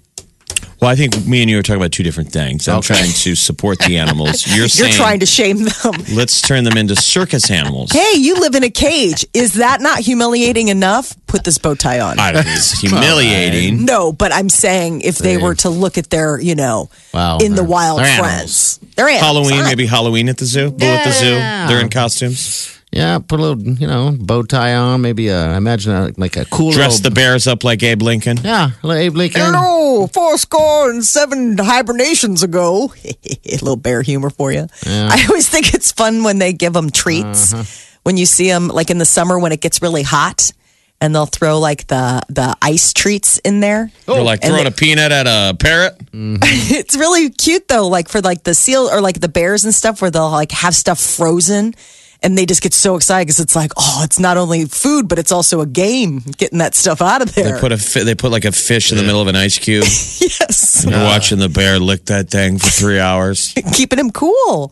Well, 0.81 0.89
I 0.89 0.95
think 0.95 1.27
me 1.27 1.41
and 1.41 1.49
you 1.49 1.59
are 1.59 1.61
talking 1.61 1.79
about 1.79 1.91
two 1.91 2.01
different 2.01 2.31
things. 2.31 2.67
I'm 2.67 2.77
Okay. 2.79 2.95
trying 2.95 3.11
to 3.11 3.35
support 3.35 3.77
the 3.79 3.99
animals. 3.99 4.47
You're 4.47 4.57
You're 4.61 4.67
saying 4.67 4.93
trying 4.93 5.19
to 5.19 5.27
shame 5.27 5.57
them. 5.63 5.93
let's 6.15 6.41
turn 6.41 6.63
them 6.63 6.75
into 6.75 6.95
circus 6.95 7.51
animals. 7.51 7.91
Hey, 7.91 8.13
you 8.17 8.39
live 8.39 8.55
in 8.55 8.63
a 8.63 8.69
cage. 8.71 9.23
Is 9.31 9.53
that 9.53 9.79
not 9.79 9.99
humiliating 9.99 10.69
enough? 10.69 11.15
Put 11.27 11.43
this 11.43 11.59
bow 11.59 11.75
tie 11.75 11.99
on. 11.99 12.19
I 12.19 12.31
don't 12.31 12.47
it's 12.47 12.71
humiliating. 12.81 13.85
no, 13.85 14.11
but 14.11 14.33
I'm 14.33 14.49
saying 14.49 15.01
if 15.01 15.19
they 15.19 15.37
were 15.37 15.53
to 15.55 15.69
look 15.69 15.99
at 15.99 16.09
their, 16.09 16.39
you 16.41 16.55
know, 16.55 16.89
Wow. 17.13 17.37
in 17.37 17.53
the 17.53 17.63
wild 17.63 17.99
They're 17.99 18.17
friends, 18.17 18.79
they're 18.95 19.07
animals. 19.07 19.23
Halloween, 19.23 19.59
Fine. 19.59 19.65
maybe 19.69 19.85
Halloween 19.85 20.29
at 20.29 20.37
the 20.39 20.45
zoo. 20.45 20.71
Boo 20.71 20.83
at 20.85 21.03
the 21.05 21.11
zoo. 21.11 21.35
They're 21.71 21.81
in 21.81 21.89
costumes. 21.89 22.75
Yeah, 22.93 23.19
put 23.19 23.39
a 23.39 23.43
little, 23.43 23.63
you 23.73 23.87
know, 23.87 24.11
bow 24.19 24.43
tie 24.43 24.75
on. 24.75 25.01
Maybe 25.01 25.29
a, 25.29 25.55
imagine 25.55 25.93
a, 25.93 26.11
like 26.17 26.35
a 26.35 26.43
cool 26.45 26.71
Dress 26.71 26.97
little, 26.97 27.09
the 27.09 27.15
bears 27.15 27.47
up 27.47 27.63
like 27.63 27.81
Abe 27.83 28.01
Lincoln. 28.01 28.37
yeah, 28.43 28.71
a 28.83 28.87
little 28.87 29.01
Abe 29.01 29.15
Lincoln. 29.15 29.41
Hello, 29.45 30.07
four 30.07 30.37
score 30.37 30.89
and 30.89 31.01
seven 31.03 31.57
hibernations 31.57 32.43
ago. 32.43 32.93
a 33.05 33.15
little 33.51 33.77
bear 33.77 34.01
humor 34.01 34.29
for 34.29 34.51
you. 34.51 34.67
I 34.85 35.25
always 35.29 35.47
think 35.47 35.73
it's 35.73 35.91
fun 35.93 36.23
when 36.23 36.37
they 36.39 36.51
give 36.51 36.73
them 36.73 36.89
treats. 36.89 37.53
Uh-huh. 37.53 37.63
When 38.03 38.17
you 38.17 38.25
see 38.25 38.47
them, 38.49 38.67
like 38.67 38.89
in 38.89 38.97
the 38.97 39.05
summer 39.05 39.37
when 39.39 39.51
it 39.51 39.61
gets 39.61 39.81
really 39.81 40.01
hot, 40.03 40.51
and 40.99 41.15
they'll 41.15 41.27
throw 41.27 41.59
like 41.59 41.87
the 41.87 42.21
the 42.29 42.57
ice 42.61 42.91
treats 42.93 43.37
in 43.39 43.59
there. 43.61 43.89
They're 44.05 44.21
like 44.21 44.41
throwing 44.41 44.63
they- 44.63 44.69
a 44.69 44.71
peanut 44.71 45.11
at 45.13 45.27
a 45.27 45.55
parrot. 45.55 45.95
It's 46.13 46.97
really 46.97 47.29
cute 47.29 47.67
though, 47.67 47.87
like 47.87 48.09
for 48.09 48.19
like 48.21 48.43
the 48.43 48.53
seal 48.53 48.89
or 48.89 48.99
like 49.01 49.19
the 49.21 49.29
bears 49.29 49.63
and 49.63 49.73
stuff, 49.73 50.01
where 50.01 50.11
they'll 50.11 50.29
like 50.31 50.51
have 50.51 50.75
stuff 50.75 50.99
frozen. 50.99 51.73
And 52.23 52.37
they 52.37 52.45
just 52.45 52.61
get 52.61 52.73
so 52.73 52.95
excited 52.95 53.25
because 53.25 53.39
it's 53.39 53.55
like, 53.55 53.71
oh, 53.77 54.01
it's 54.03 54.19
not 54.19 54.37
only 54.37 54.65
food, 54.65 55.07
but 55.07 55.17
it's 55.17 55.31
also 55.31 55.61
a 55.61 55.65
game 55.65 56.19
getting 56.37 56.59
that 56.59 56.75
stuff 56.75 57.01
out 57.01 57.23
of 57.23 57.33
there. 57.33 57.55
They 57.55 57.59
put 57.59 57.71
a 57.71 57.77
fi- 57.77 58.03
they 58.03 58.13
put 58.13 58.31
like 58.31 58.45
a 58.45 58.51
fish 58.51 58.91
in 58.91 58.97
the 58.97 59.03
middle 59.03 59.21
of 59.21 59.27
an 59.27 59.35
ice 59.35 59.57
cube. 59.57 59.83
yes. 59.85 60.83
and 60.83 60.93
You're 60.93 61.03
watching 61.03 61.39
the 61.39 61.49
bear 61.49 61.79
lick 61.79 62.05
that 62.05 62.29
thing 62.29 62.59
for 62.59 62.69
three 62.69 62.99
hours. 62.99 63.53
keeping 63.73 63.97
him 63.97 64.11
cool. 64.11 64.71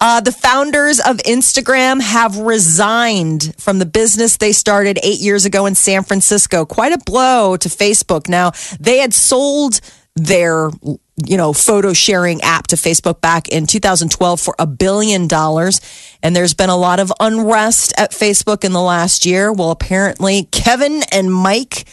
Uh, 0.00 0.20
the 0.20 0.32
founders 0.32 1.00
of 1.00 1.16
Instagram 1.18 2.00
have 2.00 2.38
resigned 2.38 3.54
from 3.58 3.78
the 3.78 3.86
business 3.86 4.36
they 4.36 4.52
started 4.52 4.98
eight 5.02 5.20
years 5.20 5.44
ago 5.44 5.66
in 5.66 5.74
San 5.74 6.02
Francisco. 6.02 6.64
Quite 6.64 6.92
a 6.92 6.98
blow 6.98 7.56
to 7.56 7.68
Facebook. 7.68 8.28
Now, 8.28 8.52
they 8.80 8.98
had 8.98 9.12
sold 9.14 9.80
their 10.14 10.70
you 11.24 11.36
know 11.36 11.52
photo 11.52 11.92
sharing 11.92 12.40
app 12.42 12.66
to 12.66 12.76
Facebook 12.76 13.20
back 13.20 13.48
in 13.48 13.66
2012 13.66 14.40
for 14.40 14.54
a 14.58 14.66
billion 14.66 15.26
dollars 15.26 15.80
and 16.22 16.36
there's 16.36 16.54
been 16.54 16.68
a 16.68 16.76
lot 16.76 17.00
of 17.00 17.12
unrest 17.18 17.94
at 17.96 18.10
Facebook 18.10 18.62
in 18.64 18.72
the 18.72 18.80
last 18.80 19.24
year 19.24 19.52
well 19.52 19.70
apparently 19.70 20.44
Kevin 20.44 21.02
and 21.12 21.32
Mike 21.32 21.86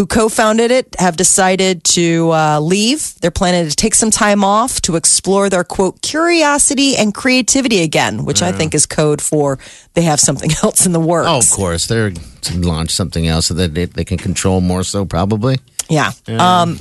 who 0.00 0.06
co-founded 0.06 0.70
it 0.70 0.96
have 0.98 1.14
decided 1.14 1.84
to 1.84 2.30
uh, 2.30 2.58
leave. 2.58 3.14
They're 3.20 3.30
planning 3.30 3.68
to 3.68 3.76
take 3.76 3.94
some 3.94 4.10
time 4.10 4.42
off 4.42 4.80
to 4.82 4.96
explore 4.96 5.50
their 5.50 5.62
quote 5.62 6.00
curiosity 6.00 6.96
and 6.96 7.12
creativity 7.12 7.82
again, 7.82 8.24
which 8.24 8.40
I 8.40 8.50
think 8.50 8.74
is 8.74 8.86
code 8.86 9.20
for 9.20 9.58
they 9.92 10.02
have 10.02 10.18
something 10.18 10.50
else 10.62 10.86
in 10.86 10.92
the 10.92 11.00
works. 11.00 11.28
Oh, 11.28 11.38
of 11.38 11.50
course, 11.50 11.86
they're 11.86 12.12
to 12.12 12.58
launch 12.60 12.92
something 12.92 13.26
else 13.26 13.46
so 13.46 13.54
that 13.54 13.74
they, 13.74 13.84
they 13.84 14.04
can 14.04 14.16
control 14.16 14.62
more. 14.62 14.84
So 14.84 15.04
probably. 15.04 15.58
Yeah. 15.90 16.12
Um, 16.28 16.78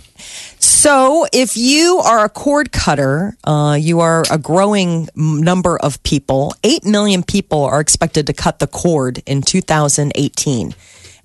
so 0.79 1.27
if 1.33 1.57
you 1.57 1.97
are 1.97 2.23
a 2.23 2.29
cord 2.29 2.71
cutter, 2.71 3.35
uh, 3.43 3.77
you 3.77 3.99
are 3.99 4.23
a 4.31 4.37
growing 4.37 5.09
number 5.13 5.77
of 5.77 6.01
people. 6.03 6.55
Eight 6.63 6.85
million 6.85 7.21
people 7.21 7.65
are 7.65 7.81
expected 7.81 8.27
to 8.27 8.33
cut 8.33 8.59
the 8.59 8.67
cord 8.67 9.21
in 9.25 9.41
2018. 9.41 10.73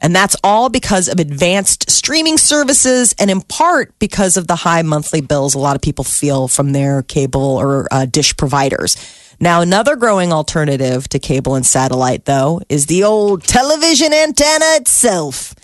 And 0.01 0.13
that's 0.13 0.35
all 0.43 0.71
because 0.71 1.07
of 1.07 1.21
advanced 1.21 1.89
streaming 1.89 2.37
services 2.37 3.15
and 3.17 3.31
in 3.31 3.43
part 3.43 3.97
because 4.01 4.37
of 4.37 4.49
the 4.49 4.57
high 4.57 4.83
monthly 4.83 5.21
bills 5.21 5.55
a 5.55 5.61
lot 5.61 5.77
of 5.77 5.83
people 5.83 6.03
feel 6.03 6.49
from 6.49 6.73
their 6.73 7.05
cable 7.05 7.57
or 7.57 7.87
uh, 7.93 8.07
dish 8.07 8.37
providers. 8.37 8.97
Now, 9.39 9.61
another 9.61 9.95
growing 9.95 10.33
alternative 10.33 11.09
to 11.11 11.21
cable 11.21 11.55
and 11.55 11.65
satellite, 11.65 12.25
though, 12.25 12.61
is 12.69 12.87
the 12.87 13.05
old 13.05 13.45
television 13.45 14.13
antenna 14.13 14.75
itself. 14.81 15.55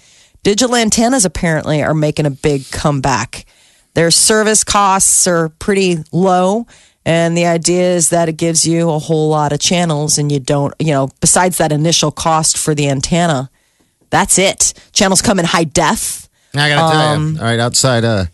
Digital 0.45 0.77
antennas 0.77 1.25
apparently 1.25 1.83
are 1.83 1.93
making 1.93 2.27
a 2.27 2.31
big 2.31 2.71
comeback. 2.71 3.47
Their 3.95 4.11
service 4.11 4.65
costs 4.65 5.27
are 5.27 5.49
pretty 5.49 5.99
low. 6.13 6.67
And 7.05 7.37
the 7.37 7.47
idea 7.47 7.95
is 7.95 8.11
that 8.11 8.29
it 8.29 8.37
gives 8.37 8.67
you 8.67 8.91
a 8.91 8.99
whole 8.99 9.31
lot 9.31 9.53
of 9.53 9.59
channels, 9.59 10.19
and 10.19 10.31
you 10.31 10.39
don't, 10.39 10.75
you 10.79 10.93
know, 10.93 11.09
besides 11.21 11.57
that 11.59 11.73
initial 11.73 12.11
cost 12.11 12.59
for 12.59 12.75
the 12.75 12.89
antenna, 12.91 13.51
that's 14.11 14.39
it. 14.39 14.75
Channels 14.93 15.23
come 15.23 15.39
in 15.39 15.47
high 15.47 15.65
def. 15.65 16.29
I 16.55 16.69
gotta 16.69 16.93
tell 16.93 17.01
Um, 17.15 17.33
you, 17.35 17.39
all 17.41 17.45
right, 17.47 17.59
outside 17.59 18.05
uh, 18.05 18.27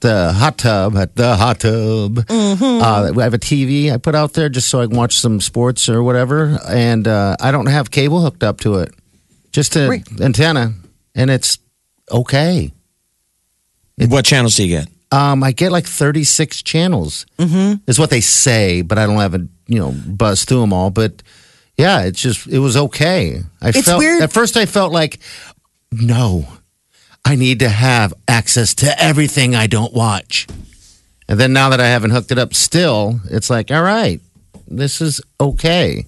the 0.00 0.32
hot 0.32 0.58
tub 0.58 0.96
at 0.96 1.16
the 1.16 1.34
hot 1.36 1.58
tub, 1.60 2.14
Mm-hmm. 2.26 2.64
uh, 2.82 3.20
I 3.20 3.24
have 3.24 3.34
a 3.34 3.38
TV 3.38 3.92
I 3.92 3.96
put 3.96 4.14
out 4.14 4.34
there 4.34 4.48
just 4.48 4.68
so 4.68 4.80
I 4.80 4.86
can 4.86 4.96
watch 4.96 5.16
some 5.16 5.40
sports 5.40 5.88
or 5.88 6.02
whatever, 6.02 6.58
and 6.68 7.08
uh, 7.08 7.36
I 7.40 7.50
don't 7.50 7.66
have 7.66 7.90
cable 7.90 8.20
hooked 8.22 8.44
up 8.44 8.60
to 8.60 8.76
it, 8.78 8.94
just 9.50 9.74
an 9.74 9.90
Re- 9.90 10.04
antenna, 10.20 10.72
and 11.16 11.30
it's 11.30 11.58
okay. 12.12 12.70
What 13.96 14.24
channels 14.24 14.54
do 14.54 14.62
you 14.66 14.78
get? 14.78 14.88
Um, 15.14 15.44
I 15.44 15.52
get 15.52 15.70
like 15.72 15.86
thirty 15.86 16.24
six 16.24 16.62
channels, 16.62 17.26
mm-hmm. 17.38 17.82
is 17.86 17.98
what 17.98 18.10
they 18.10 18.20
say, 18.20 18.82
but 18.82 18.98
I 18.98 19.06
don't 19.06 19.18
have 19.18 19.34
a 19.34 19.46
you 19.68 19.78
know 19.78 19.92
buzz 20.06 20.44
through 20.44 20.60
them 20.60 20.72
all. 20.72 20.90
But 20.90 21.22
yeah, 21.76 22.02
it's 22.02 22.20
just 22.20 22.46
it 22.48 22.58
was 22.58 22.76
okay. 22.76 23.40
I 23.62 23.68
It's 23.68 23.82
felt 23.82 23.98
weird- 24.00 24.22
at 24.22 24.32
first 24.32 24.56
I 24.56 24.66
felt 24.66 24.92
like 24.92 25.18
no, 25.92 26.46
I 27.24 27.36
need 27.36 27.60
to 27.60 27.68
have 27.68 28.12
access 28.26 28.74
to 28.76 29.02
everything 29.02 29.54
I 29.54 29.66
don't 29.68 29.92
watch, 29.94 30.46
and 31.28 31.38
then 31.38 31.52
now 31.52 31.70
that 31.70 31.80
I 31.80 31.86
haven't 31.86 32.10
hooked 32.10 32.32
it 32.32 32.38
up, 32.38 32.52
still 32.54 33.20
it's 33.30 33.50
like 33.50 33.70
all 33.70 33.82
right, 33.82 34.20
this 34.66 35.00
is 35.00 35.20
okay. 35.40 36.06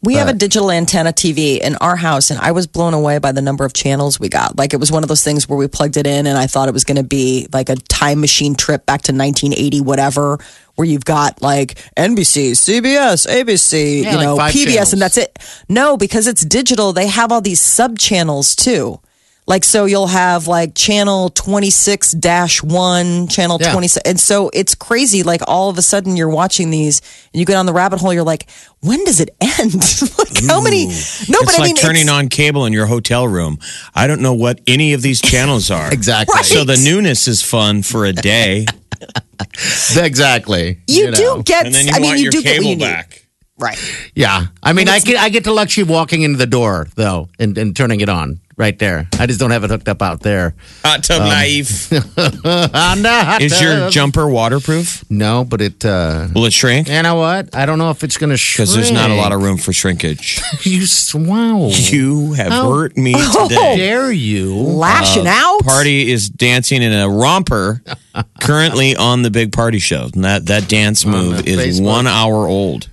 We 0.00 0.14
have 0.14 0.28
a 0.28 0.32
digital 0.32 0.70
antenna 0.70 1.12
TV 1.12 1.58
in 1.58 1.74
our 1.76 1.96
house, 1.96 2.30
and 2.30 2.38
I 2.38 2.52
was 2.52 2.68
blown 2.68 2.94
away 2.94 3.18
by 3.18 3.32
the 3.32 3.42
number 3.42 3.64
of 3.64 3.72
channels 3.72 4.20
we 4.20 4.28
got. 4.28 4.56
Like, 4.56 4.72
it 4.72 4.76
was 4.76 4.92
one 4.92 5.02
of 5.02 5.08
those 5.08 5.24
things 5.24 5.48
where 5.48 5.58
we 5.58 5.66
plugged 5.66 5.96
it 5.96 6.06
in, 6.06 6.28
and 6.28 6.38
I 6.38 6.46
thought 6.46 6.68
it 6.68 6.72
was 6.72 6.84
going 6.84 6.98
to 6.98 7.02
be 7.02 7.48
like 7.52 7.68
a 7.68 7.74
time 7.74 8.20
machine 8.20 8.54
trip 8.54 8.86
back 8.86 9.02
to 9.02 9.12
1980, 9.12 9.80
whatever, 9.80 10.38
where 10.76 10.86
you've 10.86 11.04
got 11.04 11.42
like 11.42 11.74
NBC, 11.96 12.52
CBS, 12.52 13.26
ABC, 13.26 14.04
Yeah, 14.04 14.12
you 14.12 14.18
know, 14.18 14.36
five 14.36 14.54
PBS, 14.54 14.64
channels. 14.66 14.92
and 14.92 15.02
that's 15.02 15.16
it. 15.18 15.36
No, 15.68 15.96
because 15.96 16.28
it's 16.28 16.44
digital, 16.44 16.92
they 16.92 17.08
have 17.08 17.32
all 17.32 17.40
these 17.40 17.60
sub 17.60 17.98
channels 17.98 18.54
too. 18.54 19.00
Like, 19.48 19.64
so 19.64 19.86
you'll 19.86 20.06
have 20.08 20.46
like 20.46 20.74
channel 20.74 21.30
26 21.30 22.12
dash 22.12 22.62
1, 22.62 23.28
channel 23.28 23.56
Yeah. 23.60 23.72
26. 23.72 24.02
And 24.08 24.20
so 24.20 24.50
it's 24.52 24.74
crazy. 24.74 25.22
Like, 25.22 25.40
all 25.48 25.70
of 25.70 25.78
a 25.78 25.82
sudden 25.82 26.16
you're 26.16 26.28
watching 26.28 26.68
these 26.70 27.00
and 27.32 27.40
you 27.40 27.46
get 27.46 27.56
on 27.56 27.64
the 27.64 27.72
rabbit 27.72 27.98
hole, 27.98 28.12
you're 28.12 28.22
like, 28.24 28.46
when 28.82 29.02
does 29.04 29.20
it 29.20 29.30
end? 29.40 29.72
like, 30.18 30.44
how 30.46 30.60
many? 30.60 30.84
No, 30.86 30.92
it's 30.92 31.24
but 31.28 31.54
I 31.54 31.58
like 31.62 31.66
mean, 31.68 31.76
turning 31.76 32.02
it's- 32.02 32.14
on 32.14 32.28
cable 32.28 32.66
in 32.66 32.74
your 32.74 32.84
hotel 32.86 33.26
room. 33.26 33.58
I 33.94 34.06
don't 34.06 34.20
know 34.20 34.34
what 34.34 34.60
any 34.66 34.92
of 34.92 35.00
these 35.02 35.20
channels 35.22 35.70
are. 35.70 35.90
Exactly. 35.98 36.34
Right. 36.36 36.44
So 36.44 36.64
the 36.64 36.76
newness 36.76 37.26
is 37.26 37.42
fun 37.42 37.82
for 37.82 38.04
a 38.04 38.12
day, 38.12 38.66
Exactly. 39.96 40.78
You, 40.86 41.10
do 41.12 41.22
know. 41.22 41.42
get, 41.42 41.66
and 41.66 41.74
then 41.74 41.86
you 41.86 41.92
I 41.94 41.98
mean, 42.00 42.16
you 42.16 42.24
your 42.24 42.30
do 42.32 42.42
get 42.42 42.58
what 42.58 42.64
cable 42.64 42.70
you 42.70 42.76
need. 42.76 43.04
Right. 43.58 44.10
Yeah, 44.14 44.46
I 44.62 44.72
mean, 44.72 44.88
I 44.88 45.00
get 45.00 45.16
I 45.16 45.30
get 45.30 45.42
the 45.44 45.52
luxury 45.52 45.82
of 45.82 45.90
walking 45.90 46.22
into 46.22 46.38
the 46.38 46.46
door 46.46 46.86
though 46.94 47.28
and, 47.40 47.56
and 47.58 47.74
turning 47.74 48.00
it 48.00 48.08
on 48.08 48.40
right 48.58 48.78
there. 48.78 49.08
I 49.18 49.26
just 49.26 49.40
don't 49.40 49.52
have 49.52 49.64
it 49.64 49.70
hooked 49.70 49.88
up 49.88 50.02
out 50.02 50.20
there. 50.20 50.54
Hot 50.84 51.02
tub 51.04 51.20
life. 51.22 51.90
On 51.92 53.02
the 53.02 53.08
hot 53.24 53.38
Is 53.40 53.58
your 53.62 53.88
jumper 53.88 54.28
waterproof? 54.28 55.04
no? 55.08 55.44
But 55.44 55.62
it. 55.62 55.84
uh 55.84 56.28
Will 56.34 56.44
it 56.44 56.52
shrink? 56.52 56.88
You 56.88 57.02
know 57.02 57.14
what? 57.14 57.54
I 57.54 57.64
don't 57.64 57.78
know 57.78 57.90
if 57.90 58.04
it's 58.04 58.16
going 58.18 58.30
to 58.30 58.36
shrink 58.36 58.68
Because 58.68 58.74
there's 58.74 58.90
not 58.92 59.10
a 59.10 59.14
lot 59.14 59.32
of 59.32 59.40
room 59.42 59.56
for 59.56 59.72
shrinkage. 59.72 60.40
you. 60.66 60.82
s- 60.82 61.14
Wow. 61.14 61.68
You 61.72 62.32
have 62.34 62.52
Oh. 62.52 62.74
hurt 62.74 62.96
me 62.96 63.12
How 63.16 63.46
today. 63.48 63.76
dare 63.76 64.10
you? 64.12 64.54
Lashing 64.54 65.26
out. 65.26 65.60
Party 65.64 66.10
is 66.10 66.28
dancing 66.28 66.82
in 66.82 66.92
a 66.92 67.08
romper 67.08 67.82
currently 68.40 68.96
on 68.96 69.22
the 69.22 69.30
big 69.30 69.52
party 69.52 69.78
show. 69.78 70.08
And 70.12 70.24
that, 70.24 70.46
that 70.46 70.68
dance 70.68 71.04
move 71.06 71.44
the 71.44 71.50
is 71.50 71.80
Facebook. 71.80 71.84
one 71.86 72.06
hour 72.06 72.46
old. 72.48 72.88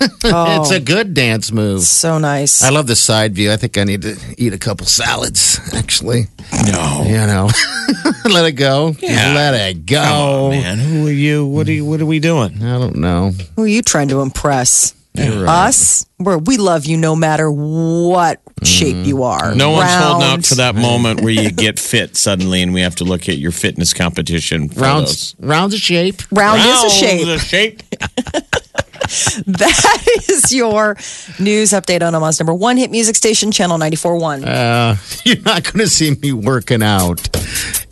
Oh, 0.26 0.62
It's 0.62 0.70
a 0.70 0.80
good 0.80 1.12
dance 1.14 1.52
move. 1.52 1.82
so 1.82 2.18
nice. 2.18 2.62
I 2.62 2.70
love 2.70 2.86
the 2.86 2.96
side 2.96 3.34
view. 3.34 3.52
I 3.52 3.56
think 3.56 3.76
I 3.78 3.84
need 3.84 4.02
to 4.02 4.16
eat 4.38 4.52
a 4.54 4.58
couple 4.58 4.86
salads. 4.86 5.60
Actually, 5.74 6.26
No. 6.66 7.04
you 7.06 7.12
know, 7.26 7.50
let 8.24 8.46
it 8.46 8.52
go. 8.52 8.94
Yeah. 9.00 9.34
let 9.34 9.54
it 9.54 9.84
go. 9.86 9.96
Come 10.02 10.14
on, 10.16 10.50
man. 10.50 10.78
Who 10.78 11.06
are 11.06 11.12
you? 11.12 11.46
What 11.46 11.68
are 11.68 11.72
you, 11.72 11.84
what 11.84 12.00
are 12.00 12.06
we 12.06 12.20
doing? 12.20 12.62
I 12.62 12.78
don't 12.78 12.96
know. 12.96 13.32
Who 13.56 13.64
are 13.64 13.66
you 13.66 13.82
trying 13.82 14.08
to 14.08 14.20
impress? 14.22 14.94
Right. 15.16 15.28
Us? 15.68 16.04
We're, 16.18 16.38
we 16.38 16.56
love 16.56 16.86
you 16.86 16.96
no 16.96 17.14
matter 17.14 17.48
what 17.50 18.40
shape 18.64 19.06
you 19.06 19.22
are. 19.22 19.52
Mm. 19.52 19.56
No 19.56 19.70
one's 19.70 19.92
holding 19.94 20.22
out 20.26 20.30
Round. 20.30 20.46
for 20.46 20.54
that 20.56 20.74
moment 20.74 21.20
where 21.20 21.32
you 21.32 21.52
get 21.52 21.78
fit 21.78 22.16
suddenly 22.16 22.62
and 22.62 22.74
we 22.74 22.80
have 22.80 22.96
to 22.96 23.04
look 23.04 23.28
at 23.28 23.36
your 23.38 23.52
fitness 23.52 23.92
competition. 23.94 24.68
Rounds, 24.74 25.36
rounds 25.38 25.72
of 25.74 25.78
shape. 25.80 26.20
Round 26.32 26.58
is 26.58 26.66
a 26.66 26.70
Round 26.70 26.90
shape. 26.92 27.26
the 27.26 27.38
shape. 27.38 27.82
That 29.46 30.06
is 30.28 30.54
your 30.54 30.96
news 31.38 31.70
update 31.70 32.06
on 32.06 32.14
Omaha's 32.14 32.38
number 32.38 32.54
one 32.54 32.76
hit 32.76 32.90
music 32.90 33.16
station, 33.16 33.50
Channel 33.52 33.78
94.1. 33.78 34.46
Uh, 34.46 34.96
you're 35.24 35.42
not 35.42 35.64
going 35.64 35.78
to 35.80 35.88
see 35.88 36.14
me 36.14 36.32
working 36.32 36.82
out 36.82 37.28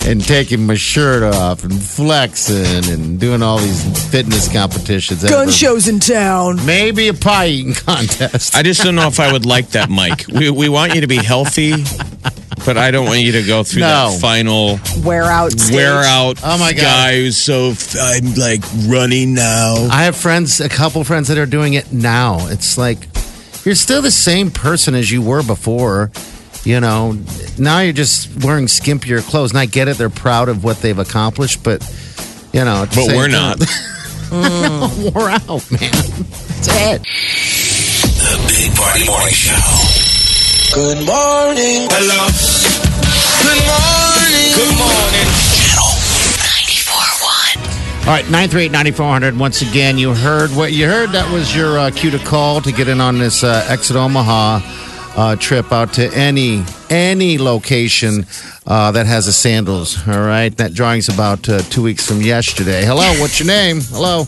and 0.06 0.24
taking 0.24 0.66
my 0.66 0.74
shirt 0.74 1.22
off 1.22 1.64
and 1.64 1.80
flexing 1.80 2.90
and 2.92 3.20
doing 3.20 3.42
all 3.42 3.58
these 3.58 4.10
fitness 4.10 4.52
competitions. 4.52 5.24
Gun 5.24 5.42
ever. 5.44 5.52
shows 5.52 5.88
in 5.88 6.00
town. 6.00 6.64
Maybe 6.64 7.08
a 7.08 7.14
pie 7.14 7.46
eating 7.48 7.74
contest. 7.74 8.54
I 8.56 8.62
just 8.62 8.82
don't 8.82 8.94
know 8.94 9.08
if 9.08 9.20
I 9.20 9.32
would 9.32 9.46
like 9.46 9.70
that, 9.70 9.90
Mike. 9.90 10.26
We, 10.28 10.50
we 10.50 10.68
want 10.68 10.94
you 10.94 11.00
to 11.02 11.06
be 11.06 11.16
healthy, 11.16 11.72
but 12.64 12.76
I 12.78 12.90
don't 12.90 13.06
want 13.06 13.20
you 13.20 13.32
to 13.32 13.42
go 13.42 13.62
through 13.64 13.80
No. 13.80 14.10
that 14.10 14.20
final 14.20 14.78
Wear 15.02 15.24
out. 15.24 15.52
stage. 15.52 15.74
wear 15.74 16.02
out 16.04 16.38
Oh, 16.44 16.58
my 16.58 16.72
God. 16.72 16.80
guy 16.82 17.16
who's 17.16 17.36
so 17.36 17.70
f- 17.70 17.96
I'm 17.98 18.34
like 18.34 18.62
running 18.86 19.34
now. 19.34 19.88
I 19.90 20.04
have 20.04 20.16
friends, 20.16 20.60
a 20.60 20.68
couple 20.68 21.02
friends 21.04 21.28
that 21.28 21.38
are 21.38 21.46
doing 21.46 21.74
it 21.74 21.92
now. 21.92 22.46
It's 22.48 22.78
like 22.78 22.98
you're 23.64 23.74
still 23.74 24.02
the 24.02 24.10
same 24.10 24.50
person 24.50 24.94
as 24.94 25.10
you 25.10 25.22
were 25.22 25.42
before. 25.42 26.10
You 26.64 26.78
know, 26.80 27.18
now 27.58 27.80
you're 27.80 27.92
just 27.92 28.44
wearing 28.44 28.66
skimpier 28.66 29.20
clothes. 29.28 29.50
And 29.50 29.58
I 29.58 29.66
get 29.66 29.88
it; 29.88 29.98
they're 29.98 30.08
proud 30.10 30.48
of 30.48 30.62
what 30.62 30.78
they've 30.78 30.98
accomplished, 30.98 31.64
but 31.64 31.82
you 32.52 32.64
know, 32.64 32.86
But 32.94 33.08
we're 33.08 33.28
time- 33.28 33.58
not. 33.58 33.60
wore 35.12 35.28
out, 35.28 35.70
man. 35.70 35.90
That's 35.90 36.68
it. 36.68 37.02
The 38.16 38.44
Big 38.48 38.76
Party 38.76 39.04
Morning 39.06 39.34
Show. 39.34 40.01
Good 40.74 41.04
morning. 41.04 41.86
Hello. 41.92 42.32
Good 43.44 43.60
morning. 43.68 44.52
Good 44.56 44.72
morning. 44.80 45.28
Channel 45.52 45.92
94.1. 46.40 48.06
All 48.06 48.14
right, 48.14 48.24
938-9400. 48.24 49.38
Once 49.38 49.60
again, 49.60 49.98
you 49.98 50.14
heard 50.14 50.48
what 50.52 50.72
you 50.72 50.86
heard. 50.86 51.10
That 51.10 51.30
was 51.30 51.54
your 51.54 51.78
uh, 51.78 51.90
cue 51.90 52.10
to 52.10 52.18
call 52.18 52.62
to 52.62 52.72
get 52.72 52.88
in 52.88 53.02
on 53.02 53.18
this 53.18 53.44
uh, 53.44 53.66
Exit 53.68 53.96
Omaha 53.96 54.60
uh, 55.14 55.36
trip 55.36 55.72
out 55.72 55.92
to 55.94 56.10
any 56.14 56.64
any 56.88 57.36
location 57.36 58.24
uh, 58.66 58.92
that 58.92 59.04
has 59.04 59.26
a 59.26 59.32
sandals. 59.34 59.98
All 60.08 60.22
right, 60.22 60.56
that 60.56 60.72
drawing's 60.72 61.10
about 61.10 61.46
uh, 61.50 61.60
two 61.60 61.82
weeks 61.82 62.08
from 62.08 62.22
yesterday. 62.22 62.82
Hello, 62.86 63.12
what's 63.20 63.38
your 63.38 63.46
name? 63.46 63.82
Hello. 63.82 64.24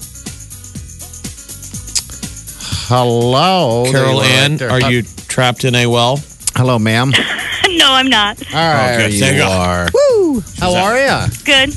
Hello, 2.86 3.90
Carol 3.90 4.20
There 4.20 4.28
Ann, 4.28 4.58
right 4.58 4.82
are 4.82 4.90
you 4.92 5.04
trapped 5.26 5.64
in 5.64 5.74
a 5.74 5.86
well? 5.86 6.20
Hello, 6.56 6.78
ma'am. 6.78 7.12
No, 7.76 7.92
I'm 7.92 8.08
not. 8.08 8.38
All 8.54 8.60
right, 8.60 8.94
Okay, 8.94 9.10
you 9.14 9.20
thank 9.20 9.38
God. 9.38 9.88
are. 9.88 9.90
Woo! 9.92 10.42
How 10.60 10.74
are 10.74 10.96
you? 10.96 11.28
Good. 11.44 11.70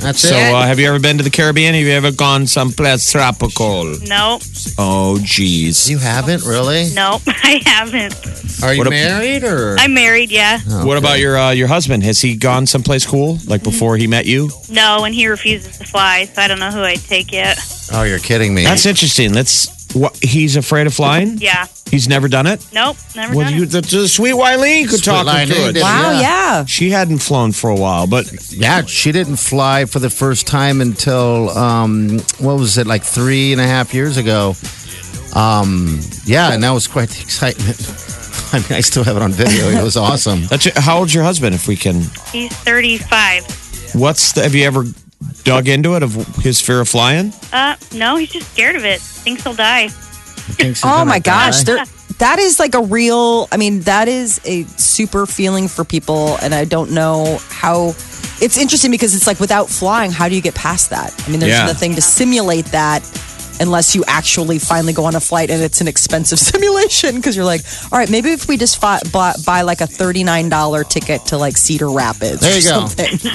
That's 0.00 0.20
So, 0.20 0.36
it. 0.36 0.52
uh, 0.54 0.62
have 0.62 0.78
you 0.78 0.86
ever 0.86 1.00
been 1.00 1.16
to 1.18 1.24
the 1.24 1.30
Caribbean? 1.30 1.74
Have 1.74 1.82
you 1.84 1.90
ever 1.92 2.12
gone 2.12 2.46
someplace 2.46 3.10
tropical? 3.10 3.96
No, 4.06 4.38
Oh, 4.78 5.18
geez. 5.22 5.90
you 5.90 5.98
haven't 5.98 6.44
really? 6.44 6.90
no, 6.94 7.18
I 7.26 7.60
haven't. 7.64 8.14
Are 8.62 8.72
you 8.72 8.78
What 8.78 8.86
a- 8.86 8.90
married 8.90 9.42
or? 9.42 9.76
I'm 9.78 9.94
married, 9.94 10.30
yeah. 10.30 10.60
What 10.84 10.96
about 10.96 11.18
your 11.18 11.36
uh, 11.36 11.50
your 11.50 11.66
husband? 11.68 12.02
Has 12.04 12.20
he 12.20 12.36
gone 12.36 12.66
someplace 12.66 13.04
cool, 13.04 13.38
like 13.46 13.64
before 13.64 13.96
he 13.96 14.06
met 14.06 14.26
you? 14.26 14.50
No, 14.70 15.04
and 15.04 15.14
he 15.14 15.26
refuses 15.26 15.78
to 15.78 15.84
fly, 15.84 16.26
so 16.26 16.40
I 16.40 16.46
don't 16.46 16.60
know 16.60 16.70
who 16.70 16.82
I'd 16.82 17.00
take 17.00 17.32
yet. 17.32 17.58
Oh, 17.92 18.04
you're 18.04 18.20
kidding 18.20 18.54
me. 18.54 18.62
That's 18.64 18.86
interesting. 18.86 19.32
That's 19.32 19.66
what 19.94 20.16
he's 20.22 20.56
afraid 20.56 20.86
of 20.86 20.94
flying. 20.94 21.38
Yeah. 21.38 21.66
He's 21.90 22.08
never 22.08 22.26
done 22.28 22.46
it. 22.46 22.66
Nope, 22.72 22.96
never 23.14 23.34
Well, 23.36 23.44
done 23.48 23.56
you, 23.56 23.62
it. 23.64 23.66
the, 23.70 23.80
the 23.80 24.08
sweet 24.08 24.34
Wileen 24.34 24.82
could 24.88 24.98
Sweet 24.98 25.04
talk 25.04 25.26
him 25.26 25.48
through 25.48 25.66
it. 25.68 25.76
Wow, 25.80 26.10
Yeah. 26.12 26.20
yeah. 26.20 26.64
She 26.64 26.90
hadn't 26.90 27.18
flown 27.18 27.52
for 27.52 27.70
a 27.70 27.76
while, 27.76 28.06
but 28.08 28.30
Yeah, 28.52 28.84
she 28.86 29.12
didn't 29.12 29.36
fly 29.36 29.84
for 29.84 30.00
the 30.00 30.10
first 30.10 30.46
time 30.46 30.80
until 30.80 31.50
um, 31.50 32.18
what 32.38 32.58
was 32.58 32.78
it, 32.78 32.86
like 32.86 33.02
three 33.04 33.52
and 33.52 33.60
a 33.60 33.66
half 33.66 33.94
years 33.94 34.16
ago. 34.16 34.54
Um, 35.34 36.00
yeah, 36.24 36.52
and 36.52 36.62
that 36.62 36.70
was 36.70 36.86
quite 36.86 37.08
the 37.10 37.20
excitement. 37.22 37.76
I 38.52 38.58
mean, 38.58 38.78
I 38.78 38.80
still 38.82 39.02
have 39.04 39.16
it 39.16 39.22
on 39.22 39.32
video. 39.32 39.68
It 39.68 39.82
was 39.82 39.96
awesome. 39.96 40.46
That's 40.46 40.66
it. 40.66 40.76
How 40.76 40.98
old's 40.98 41.12
your 41.14 41.24
husband? 41.24 41.54
If 41.56 41.66
we 41.66 41.74
can, 41.76 42.02
He's 42.32 42.52
35. 42.58 43.94
what's 43.94 44.32
the? 44.32 44.42
Have 44.44 44.54
you 44.54 44.64
ever 44.64 44.84
dug 45.44 45.68
into 45.68 45.94
it 45.96 46.02
of 46.02 46.14
his 46.36 46.60
fear 46.60 46.80
of 46.80 46.88
flying? 46.88 47.32
Uh, 47.52 47.76
no, 47.92 48.16
he's 48.16 48.30
just 48.32 48.50
scared 48.52 48.76
of 48.76 48.84
it. 48.84 49.00
Thinks 49.00 49.42
he'll 49.44 49.54
die. 49.54 49.88
Thinks 49.88 50.80
he's 50.80 50.84
Oh 50.84 50.88
gonna 50.96 51.04
my 51.06 51.18
gosh, 51.20 51.62
die. 51.62 51.74
there, 51.76 51.84
that 52.18 52.38
is 52.38 52.58
like 52.58 52.74
a 52.74 52.82
real. 52.82 53.48
I 53.52 53.56
mean, 53.56 53.80
that 53.80 54.08
is 54.08 54.40
a 54.44 54.64
super 54.76 55.26
feeling 55.26 55.68
for 55.68 55.84
people, 55.84 56.36
and 56.42 56.54
I 56.54 56.64
don't 56.64 56.90
know 56.92 57.38
how. 57.48 57.94
It's 58.40 58.58
interesting 58.58 58.90
because 58.90 59.14
it's 59.14 59.26
like 59.26 59.38
without 59.40 59.68
flying, 59.70 60.10
how 60.10 60.28
do 60.28 60.34
you 60.34 60.42
get 60.42 60.54
past 60.54 60.90
that? 60.90 61.14
I 61.26 61.30
mean, 61.30 61.40
there's 61.40 61.52
Yeah. 61.52 61.66
nothing 61.66 61.94
to 61.94 62.02
simulate 62.02 62.66
that 62.66 63.02
unless 63.60 63.94
you 63.94 64.04
actually 64.06 64.58
finally 64.58 64.92
go 64.92 65.04
on 65.04 65.14
a 65.14 65.20
flight 65.20 65.50
and 65.50 65.62
it's 65.62 65.80
an 65.80 65.88
expensive 65.88 66.38
simulation 66.50 67.16
because 67.16 67.36
you're 67.36 67.44
like, 67.44 67.62
all 67.92 67.98
right, 67.98 68.10
maybe 68.10 68.30
if 68.30 68.48
we 68.48 68.56
just 68.56 68.80
fi- 68.80 69.00
buy, 69.12 69.34
buy 69.44 69.62
like 69.62 69.80
a 69.80 69.86
thirty 69.86 70.24
nine 70.24 70.48
dollar 70.48 70.84
ticket 70.84 71.24
to 71.26 71.38
like 71.38 71.56
Cedar 71.56 71.90
Rapids. 71.90 72.40
There 72.40 72.54
or 72.54 72.58
you 72.58 72.64
go. 72.64 72.84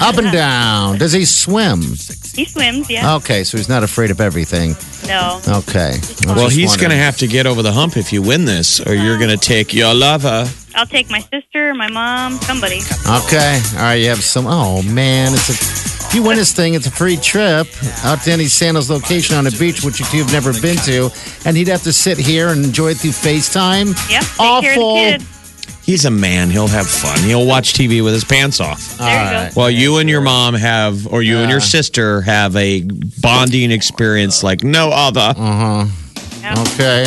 Up 0.00 0.16
and 0.16 0.32
down. 0.32 0.98
Does 0.98 1.12
he 1.12 1.24
swim? 1.24 1.80
He 1.80 2.44
swims, 2.44 2.88
yeah. 2.88 3.16
Okay, 3.16 3.44
so 3.44 3.56
he's 3.56 3.68
not 3.68 3.82
afraid 3.82 4.10
of 4.10 4.20
everything. 4.20 4.76
No. 5.06 5.40
Okay. 5.48 5.96
Well, 6.26 6.48
he's 6.48 6.76
going 6.76 6.90
to 6.90 6.96
have 6.96 7.16
to 7.18 7.26
get 7.26 7.46
over 7.46 7.62
the 7.62 7.72
hump 7.72 7.96
if 7.96 8.12
you 8.12 8.22
win 8.22 8.44
this, 8.44 8.80
or 8.80 8.94
you're 8.94 9.18
going 9.18 9.30
to 9.30 9.36
take 9.36 9.74
your 9.74 9.92
lover. 9.94 10.48
I'll 10.74 10.86
take 10.86 11.10
my 11.10 11.20
sister, 11.32 11.74
my 11.74 11.88
mom, 11.88 12.34
somebody. 12.34 12.80
Okay. 13.08 13.60
All 13.74 13.80
right. 13.82 13.94
You 13.94 14.08
have 14.08 14.22
some. 14.22 14.46
Oh 14.46 14.82
man, 14.82 15.32
it's 15.32 15.86
a. 15.86 15.89
If 16.10 16.16
you 16.16 16.24
win 16.24 16.36
this 16.38 16.52
thing, 16.52 16.74
it's 16.74 16.88
a 16.88 16.90
free 16.90 17.16
trip 17.16 17.68
out 18.02 18.20
to 18.22 18.32
any 18.32 18.46
Sandals 18.46 18.90
location 18.90 19.36
on 19.36 19.44
the 19.44 19.56
beach, 19.56 19.84
which 19.84 20.00
you've 20.12 20.32
never 20.32 20.52
been 20.60 20.76
to, 20.78 21.08
and 21.44 21.56
he'd 21.56 21.68
have 21.68 21.84
to 21.84 21.92
sit 21.92 22.18
here 22.18 22.48
and 22.48 22.64
enjoy 22.64 22.88
it 22.88 22.96
through 22.96 23.12
FaceTime. 23.12 23.94
Yep. 24.10 24.22
Take 24.22 24.40
Awful. 24.40 24.60
care 24.96 25.14
of 25.14 25.20
the 25.20 25.26
kid. 25.26 25.82
He's 25.84 26.06
a 26.06 26.10
man. 26.10 26.50
He'll 26.50 26.66
have 26.66 26.88
fun. 26.88 27.16
He'll 27.20 27.46
watch 27.46 27.74
TV 27.74 28.02
with 28.02 28.12
his 28.12 28.24
pants 28.24 28.58
off. 28.60 28.98
There 28.98 29.08
you 29.24 29.30
go. 29.30 29.36
right. 29.36 29.54
While 29.54 29.70
you 29.70 29.98
and 29.98 30.10
your 30.10 30.20
mom 30.20 30.54
have, 30.54 31.06
or 31.06 31.22
you 31.22 31.38
and 31.38 31.48
your 31.50 31.60
sister 31.60 32.22
have 32.22 32.56
a 32.56 32.82
bonding 33.20 33.70
experience 33.70 34.42
like 34.42 34.64
no 34.64 34.90
other. 34.92 35.32
Yeah. 35.36 36.54
Okay. 36.74 37.04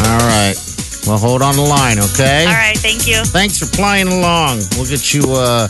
All 0.00 0.18
right. 0.18 0.54
Well, 1.06 1.18
hold 1.18 1.42
on 1.42 1.54
the 1.54 1.62
line, 1.62 2.00
okay? 2.00 2.44
All 2.46 2.52
right. 2.52 2.76
Thank 2.76 3.06
you. 3.06 3.22
Thanks 3.24 3.56
for 3.58 3.66
playing 3.76 4.08
along. 4.08 4.58
We'll 4.76 4.88
get 4.88 5.14
you 5.14 5.22
uh, 5.32 5.68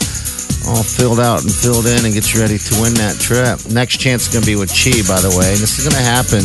all 0.67 0.83
filled 0.83 1.19
out 1.19 1.41
and 1.41 1.51
filled 1.51 1.87
in 1.87 2.03
and 2.03 2.13
get 2.13 2.33
you 2.33 2.43
ready 2.43 2.59
to 2.59 2.73
win 2.83 2.93
that 2.99 3.15
trip. 3.15 3.63
Next 3.71 3.97
chance 3.97 4.27
is 4.27 4.29
going 4.35 4.43
to 4.43 4.49
be 4.51 4.59
with 4.59 4.69
Chi, 4.69 4.99
by 5.07 5.23
the 5.23 5.31
way. 5.31 5.55
This 5.55 5.79
is 5.79 5.87
going 5.87 5.95
to 5.95 6.03
happen 6.03 6.43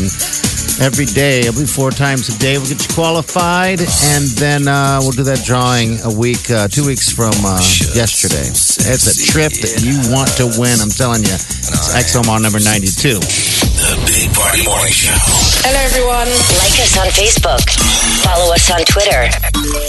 every 0.79 1.07
day, 1.11 1.47
every 1.51 1.67
four 1.67 1.91
times 1.91 2.31
a 2.31 2.39
day. 2.39 2.57
We'll 2.57 2.71
get 2.71 2.79
you 2.79 2.95
qualified, 2.95 3.83
and 3.83 4.25
then 4.39 4.71
uh, 4.71 5.03
we'll 5.03 5.19
do 5.19 5.27
that 5.27 5.43
drawing 5.43 5.99
a 6.07 6.13
week, 6.15 6.49
uh, 6.51 6.71
two 6.71 6.87
weeks 6.87 7.11
from 7.11 7.35
uh, 7.43 7.59
yesterday. 7.93 8.47
It's 8.47 9.11
a 9.11 9.15
trip 9.27 9.53
that 9.59 9.83
you 9.83 9.99
want 10.15 10.31
to 10.39 10.47
win. 10.55 10.79
I'm 10.79 10.95
telling 10.95 11.27
you. 11.27 11.35
It's 11.35 11.91
XOMR 11.99 12.39
number 12.39 12.63
92. 12.63 13.19
The 13.19 13.99
Big 14.07 14.31
Party 14.35 14.63
Morning 14.63 14.95
Show. 14.95 15.19
Hello, 15.67 15.81
everyone. 15.83 16.31
Like 16.63 16.79
us 16.79 16.95
on 16.99 17.11
Facebook. 17.11 17.63
Follow 18.23 18.55
us 18.55 18.71
on 18.71 18.87
Twitter. 18.87 19.27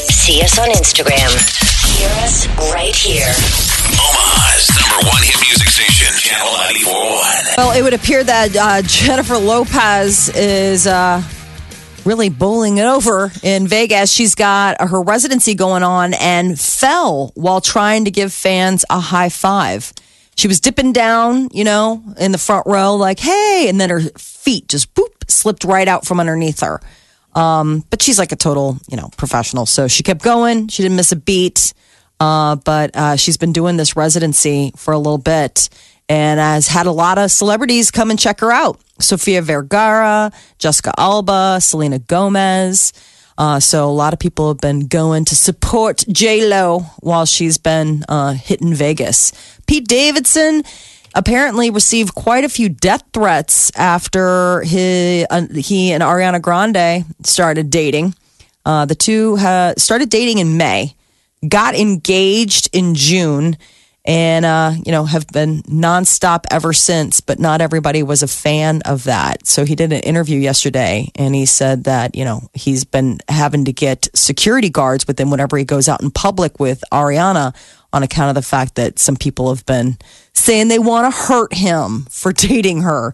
See 0.09 0.41
us 0.41 0.57
on 0.57 0.69
Instagram. 0.73 1.72
Hear 1.83 2.09
us 2.23 2.47
right 2.73 2.95
here. 2.95 3.33
Omaha's 3.99 4.69
number 4.79 5.07
one 5.09 5.21
hit 5.23 5.35
music 5.41 5.67
station. 5.67 6.07
Channel 6.17 6.51
941. 6.53 7.55
Well, 7.57 7.77
it 7.77 7.81
would 7.83 7.93
appear 7.93 8.23
that 8.23 8.55
uh, 8.55 8.81
Jennifer 8.83 9.37
Lopez 9.37 10.29
is 10.29 10.87
uh, 10.87 11.21
really 12.05 12.29
bowling 12.29 12.77
it 12.77 12.85
over 12.85 13.31
in 13.43 13.67
Vegas. 13.67 14.11
She's 14.11 14.35
got 14.35 14.79
her 14.81 15.01
residency 15.01 15.55
going 15.55 15.83
on 15.83 16.13
and 16.13 16.59
fell 16.59 17.31
while 17.35 17.61
trying 17.61 18.05
to 18.05 18.11
give 18.11 18.31
fans 18.33 18.85
a 18.89 18.99
high 18.99 19.29
five. 19.29 19.91
She 20.35 20.47
was 20.47 20.59
dipping 20.59 20.93
down, 20.93 21.49
you 21.51 21.63
know, 21.63 22.01
in 22.19 22.31
the 22.31 22.37
front 22.37 22.65
row, 22.65 22.95
like, 22.95 23.19
hey, 23.19 23.67
and 23.67 23.79
then 23.79 23.89
her 23.89 24.01
feet 24.17 24.67
just 24.67 24.93
boop 24.95 25.29
slipped 25.29 25.63
right 25.63 25.87
out 25.87 26.05
from 26.05 26.19
underneath 26.19 26.61
her. 26.61 26.81
Um, 27.35 27.83
but 27.89 28.01
she's 28.01 28.19
like 28.19 28.31
a 28.31 28.35
total, 28.35 28.77
you 28.89 28.97
know, 28.97 29.09
professional. 29.17 29.65
So 29.65 29.87
she 29.87 30.03
kept 30.03 30.21
going. 30.21 30.67
She 30.67 30.83
didn't 30.83 30.95
miss 30.95 31.11
a 31.11 31.15
beat. 31.15 31.73
Uh, 32.19 32.55
but 32.57 32.95
uh, 32.95 33.15
she's 33.15 33.37
been 33.37 33.53
doing 33.53 33.75
this 33.77 33.95
residency 33.95 34.71
for 34.77 34.93
a 34.93 34.97
little 34.97 35.17
bit 35.17 35.69
and 36.07 36.39
has 36.39 36.67
had 36.67 36.85
a 36.85 36.91
lot 36.91 37.17
of 37.17 37.31
celebrities 37.31 37.91
come 37.91 38.09
and 38.09 38.19
check 38.19 38.39
her 38.39 38.51
out. 38.51 38.79
Sofia 38.99 39.41
Vergara, 39.41 40.31
Jessica 40.59 40.93
Alba, 40.97 41.59
Selena 41.59 41.99
Gomez. 41.99 42.93
Uh, 43.37 43.59
so 43.59 43.89
a 43.89 43.91
lot 43.91 44.13
of 44.13 44.19
people 44.19 44.47
have 44.49 44.59
been 44.59 44.87
going 44.87 45.25
to 45.25 45.35
support 45.35 46.05
J 46.09 46.47
Lo 46.47 46.81
while 46.99 47.25
she's 47.25 47.57
been 47.57 48.03
uh, 48.07 48.33
hitting 48.33 48.73
Vegas. 48.73 49.31
Pete 49.65 49.87
Davidson 49.87 50.63
apparently 51.15 51.69
received 51.69 52.15
quite 52.15 52.43
a 52.43 52.49
few 52.49 52.69
death 52.69 53.03
threats 53.13 53.71
after 53.75 54.61
he 54.63 55.25
uh, 55.29 55.47
he 55.53 55.91
and 55.91 56.03
Ariana 56.03 56.41
Grande 56.41 57.05
started 57.23 57.69
dating. 57.69 58.15
Uh, 58.65 58.85
the 58.85 58.95
two 58.95 59.37
started 59.77 60.09
dating 60.09 60.37
in 60.37 60.57
May, 60.57 60.95
got 61.47 61.75
engaged 61.75 62.69
in 62.73 62.95
June, 62.95 63.57
and 64.05 64.45
uh, 64.45 64.73
you 64.85 64.91
know 64.91 65.05
have 65.05 65.27
been 65.27 65.61
nonstop 65.63 66.45
ever 66.49 66.73
since. 66.73 67.21
But 67.21 67.39
not 67.39 67.61
everybody 67.61 68.03
was 68.03 68.23
a 68.23 68.27
fan 68.27 68.81
of 68.83 69.03
that. 69.03 69.45
So 69.47 69.65
he 69.65 69.75
did 69.75 69.91
an 69.93 70.01
interview 70.01 70.39
yesterday, 70.39 71.11
and 71.15 71.35
he 71.35 71.45
said 71.45 71.85
that 71.85 72.15
you 72.15 72.25
know 72.25 72.49
he's 72.53 72.83
been 72.83 73.19
having 73.29 73.65
to 73.65 73.73
get 73.73 74.07
security 74.13 74.69
guards 74.69 75.07
with 75.07 75.19
him 75.19 75.29
whenever 75.29 75.57
he 75.57 75.65
goes 75.65 75.87
out 75.87 76.01
in 76.01 76.11
public 76.11 76.59
with 76.59 76.83
Ariana 76.91 77.53
on 77.93 78.03
account 78.03 78.29
of 78.29 78.35
the 78.35 78.47
fact 78.47 78.75
that 78.75 78.99
some 78.99 79.15
people 79.15 79.53
have 79.53 79.65
been 79.65 79.97
saying 80.33 80.67
they 80.67 80.79
want 80.79 81.13
to 81.13 81.17
hurt 81.17 81.53
him 81.53 82.05
for 82.09 82.33
dating 82.33 82.81
her. 82.81 83.13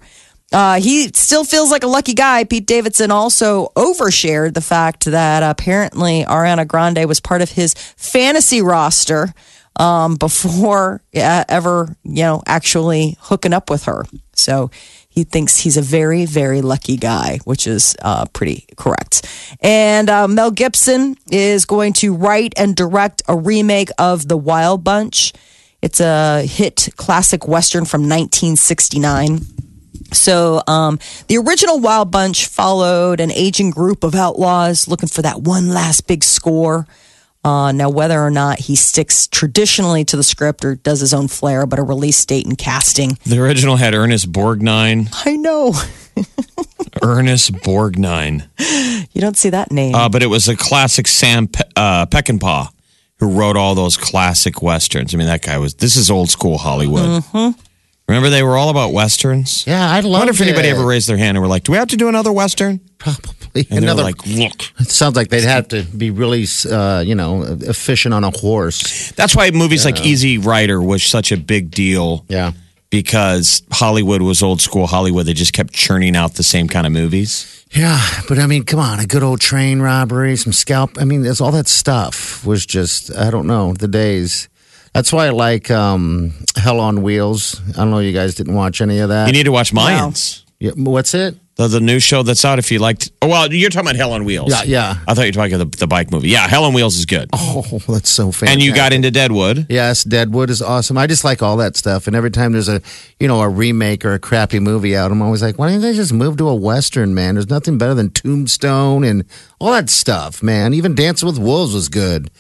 Uh, 0.52 0.80
he 0.80 1.10
still 1.10 1.44
feels 1.44 1.70
like 1.70 1.84
a 1.84 1.88
lucky 1.88 2.16
guy. 2.16 2.44
Pete 2.44 2.66
Davidson 2.66 3.12
also 3.12 3.68
overshared 3.76 4.56
the 4.56 4.62
fact 4.62 5.06
that 5.06 5.44
apparently 5.44 6.24
Ariana 6.24 6.68
Grande 6.68 7.06
was 7.08 7.20
part 7.20 7.44
of 7.44 7.52
his 7.52 7.76
fantasy 7.76 8.62
roster 8.62 9.32
um, 9.76 10.16
before 10.16 11.04
uh, 11.16 11.44
ever, 11.48 11.96
you 12.04 12.24
know, 12.24 12.42
actually 12.48 13.16
hooking 13.20 13.54
up 13.54 13.70
with 13.70 13.84
her. 13.84 14.06
So 14.40 14.72
he 15.10 15.24
thinks 15.24 15.58
he's 15.58 15.76
a 15.76 15.82
very, 15.82 16.26
very 16.26 16.62
lucky 16.62 16.96
guy, 16.96 17.40
which 17.44 17.68
is 17.68 17.96
uh, 18.02 18.26
pretty 18.28 18.66
correct. 18.78 19.28
And 19.60 20.10
uh, 20.10 20.28
Mel 20.28 20.52
Gibson 20.52 21.18
is 21.32 21.66
going 21.66 21.94
to 21.94 22.14
write 22.14 22.54
and 22.58 22.76
direct 22.76 23.22
a 23.28 23.36
remake 23.36 23.90
of 23.98 24.28
The 24.28 24.38
Wild 24.38 24.84
Bunch. 24.84 25.34
It's 25.82 26.00
a 26.00 26.46
hit 26.46 26.90
classic 26.96 27.48
Western 27.48 27.86
from 27.86 28.02
1969. 28.02 29.40
So, 30.12 30.62
um, 30.68 31.00
the 31.28 31.38
original 31.38 31.80
Wild 31.80 32.12
Bunch 32.12 32.48
followed 32.48 33.20
an 33.20 33.32
aging 33.32 33.72
group 33.72 34.04
of 34.04 34.16
outlaws 34.16 34.88
looking 34.88 35.10
for 35.10 35.22
that 35.22 35.42
one 35.42 35.70
last 35.70 36.08
big 36.08 36.24
score. 36.24 36.88
Uh, 37.44 37.72
now, 37.72 37.90
whether 37.90 38.20
or 38.20 38.30
not 38.30 38.60
he 38.60 38.76
sticks 38.76 39.28
traditionally 39.28 40.04
to 40.04 40.18
the 40.18 40.24
script 40.24 40.66
or 40.66 40.76
does 40.76 41.00
his 41.00 41.14
own 41.14 41.28
flair, 41.28 41.66
but 41.66 41.80
a 41.80 41.84
release 41.84 42.26
date 42.26 42.46
and 42.46 42.58
casting. 42.58 43.18
The 43.26 43.40
original 43.40 43.78
had 43.78 43.96
Ernest 43.96 44.32
Borgnine. 44.32 45.10
I 45.26 45.38
know. 45.38 45.74
Ernest 47.02 47.54
Borgnine. 47.54 48.48
You 49.14 49.22
don't 49.22 49.38
see 49.38 49.50
that 49.52 49.72
name. 49.72 49.96
Uh, 49.96 50.10
but 50.10 50.22
it 50.22 50.28
was 50.28 50.50
a 50.50 50.56
classic 50.58 51.08
Sam 51.08 51.48
Pe- 51.48 51.64
uh, 51.76 52.06
Peckinpah 52.08 52.68
who 53.20 53.32
wrote 53.32 53.56
all 53.58 53.76
those 53.76 53.96
classic 53.98 54.62
westerns. 54.62 55.14
I 55.14 55.18
mean, 55.18 55.28
that 55.28 55.42
guy 55.42 55.58
was. 55.58 55.76
This 55.76 55.96
is 55.96 56.10
old 56.12 56.30
school 56.30 56.58
Hollywood. 56.58 57.24
Remember, 58.10 58.30
they 58.30 58.42
were 58.44 58.58
all 58.58 58.70
about 58.70 58.92
westerns. 58.92 59.64
Yeah, 59.68 59.88
I 59.90 59.98
I 59.98 60.00
love 60.02 60.20
wonder 60.22 60.32
if 60.32 60.42
anybody 60.42 60.68
it. 60.68 60.72
ever 60.72 60.84
raised 60.86 61.08
their 61.08 61.18
hand 61.18 61.38
and 61.38 61.42
were 61.44 61.48
like, 61.48 61.64
"Do 61.64 61.72
we 61.74 61.78
have 61.78 61.90
to 61.90 61.96
do 61.98 62.08
another 62.10 62.32
western?" 62.32 62.80
Probably. 62.98 63.68
And 63.70 63.84
Another, 63.84 64.04
like, 64.04 64.26
"Look." 64.26 64.64
it 64.80 64.90
sounds 64.90 65.16
like 65.16 65.30
they'd 65.30 65.44
have 65.44 65.68
to 65.70 65.84
be 65.84 66.10
really, 66.10 66.46
uh, 66.72 67.02
you 67.06 67.14
know, 67.16 67.44
efficient 67.62 68.14
on 68.14 68.24
a 68.24 68.32
horse. 68.32 69.12
That's 69.12 69.36
why 69.36 69.52
movies 69.52 69.86
like 69.86 70.04
Easy 70.06 70.38
Rider 70.40 70.82
was 70.82 71.04
such 71.04 71.32
a 71.32 71.38
big 71.38 71.70
deal. 71.72 72.26
Yeah. 72.28 72.52
Because 72.90 73.62
Hollywood 73.72 74.24
was 74.24 74.42
old 74.42 74.62
school 74.62 74.88
Hollywood. 74.88 75.28
They 75.28 75.34
just 75.34 75.54
kept 75.54 75.74
churning 75.74 76.16
out 76.16 76.34
the 76.34 76.44
same 76.44 76.68
kind 76.68 76.88
of 76.88 76.92
movies. 76.94 77.64
Yeah, 77.72 78.02
but 78.28 78.40
I 78.40 78.48
mean, 78.48 78.64
come 78.64 78.80
on, 78.80 79.00
a 79.00 79.06
good 79.06 79.22
old 79.22 79.40
train 79.42 79.80
robbery, 79.80 80.36
some 80.36 80.54
scalp. 80.54 80.98
I 81.00 81.06
mean, 81.06 81.22
there's 81.22 81.40
all 81.40 81.52
that 81.52 81.68
stuff 81.68 82.44
was 82.44 82.66
just, 82.66 83.16
I 83.16 83.30
don't 83.30 83.46
know, 83.46 83.74
the 83.74 83.88
days. 83.88 84.50
That's 84.94 85.14
why 85.14 85.28
I 85.28 85.30
like 85.30 85.70
um, 85.72 86.34
Hell 86.56 86.80
on 86.80 87.02
Wheels. 87.04 87.62
I 87.70 87.78
don't 87.82 87.92
know, 87.92 88.00
you 88.00 88.14
guys 88.14 88.36
didn't 88.36 88.56
watch 88.56 88.82
any 88.82 89.00
of 89.00 89.10
that. 89.10 89.28
You 89.28 89.34
need 89.34 89.44
to 89.44 89.52
watch 89.52 89.72
Mayans. 89.74 90.44
yeah, 90.60 90.72
what's 90.76 91.14
it? 91.14 91.36
The, 91.56 91.68
the 91.68 91.82
new 91.82 92.00
show 92.00 92.24
that's 92.24 92.46
out. 92.46 92.58
If 92.58 92.72
you 92.72 92.80
liked, 92.80 93.12
oh, 93.22 93.28
well, 93.28 93.52
you're 93.54 93.70
talking 93.70 93.86
about 93.90 93.98
Hell 93.98 94.14
on 94.14 94.24
Wheels. 94.24 94.50
Yeah, 94.50 94.64
yeah. 94.64 94.96
I 95.06 95.14
thought 95.14 95.24
you 95.24 95.28
were 95.28 95.32
talking 95.34 95.56
about 95.56 95.74
the, 95.74 95.78
the 95.80 95.88
bike 95.88 96.10
movie. 96.10 96.30
Yeah, 96.30 96.48
Hell 96.48 96.64
on 96.64 96.74
Wheels 96.74 96.96
is 96.96 97.06
good. 97.06 97.30
Oh, 97.34 97.64
that's 97.86 98.10
so 98.10 98.32
fantastic. 98.32 98.50
and 98.50 98.64
you 98.64 98.74
got 98.74 98.94
into 98.94 99.12
Deadwood. 99.12 99.66
Yes, 99.70 100.06
Deadwood 100.06 100.50
is 100.50 100.62
awesome. 100.62 100.98
I 100.98 101.06
just 101.06 101.26
like 101.26 101.44
all 101.44 101.58
that 101.58 101.76
stuff. 101.76 102.08
And 102.08 102.16
every 102.16 102.32
time 102.32 102.54
there's 102.54 102.70
a, 102.70 102.82
you 103.20 103.28
know, 103.28 103.42
a 103.42 103.50
remake 103.50 104.06
or 104.06 104.14
a 104.14 104.20
crappy 104.20 104.62
movie 104.62 104.96
out, 104.96 105.12
I'm 105.12 105.22
always 105.22 105.42
like, 105.42 105.60
why 105.60 105.70
don't 105.70 105.82
they 105.82 105.94
just 105.94 106.14
move 106.14 106.38
to 106.38 106.48
a 106.48 106.56
western, 106.56 107.14
man? 107.14 107.36
There's 107.36 107.50
nothing 107.50 107.78
better 107.78 107.94
than 107.94 108.12
Tombstone 108.12 109.04
and 109.04 109.26
all 109.60 109.72
that 109.74 109.90
stuff, 109.90 110.42
man. 110.42 110.74
Even 110.74 110.96
Dancing 110.96 111.28
with 111.28 111.40
Wolves 111.40 111.74
was 111.74 111.90
good. 111.90 112.32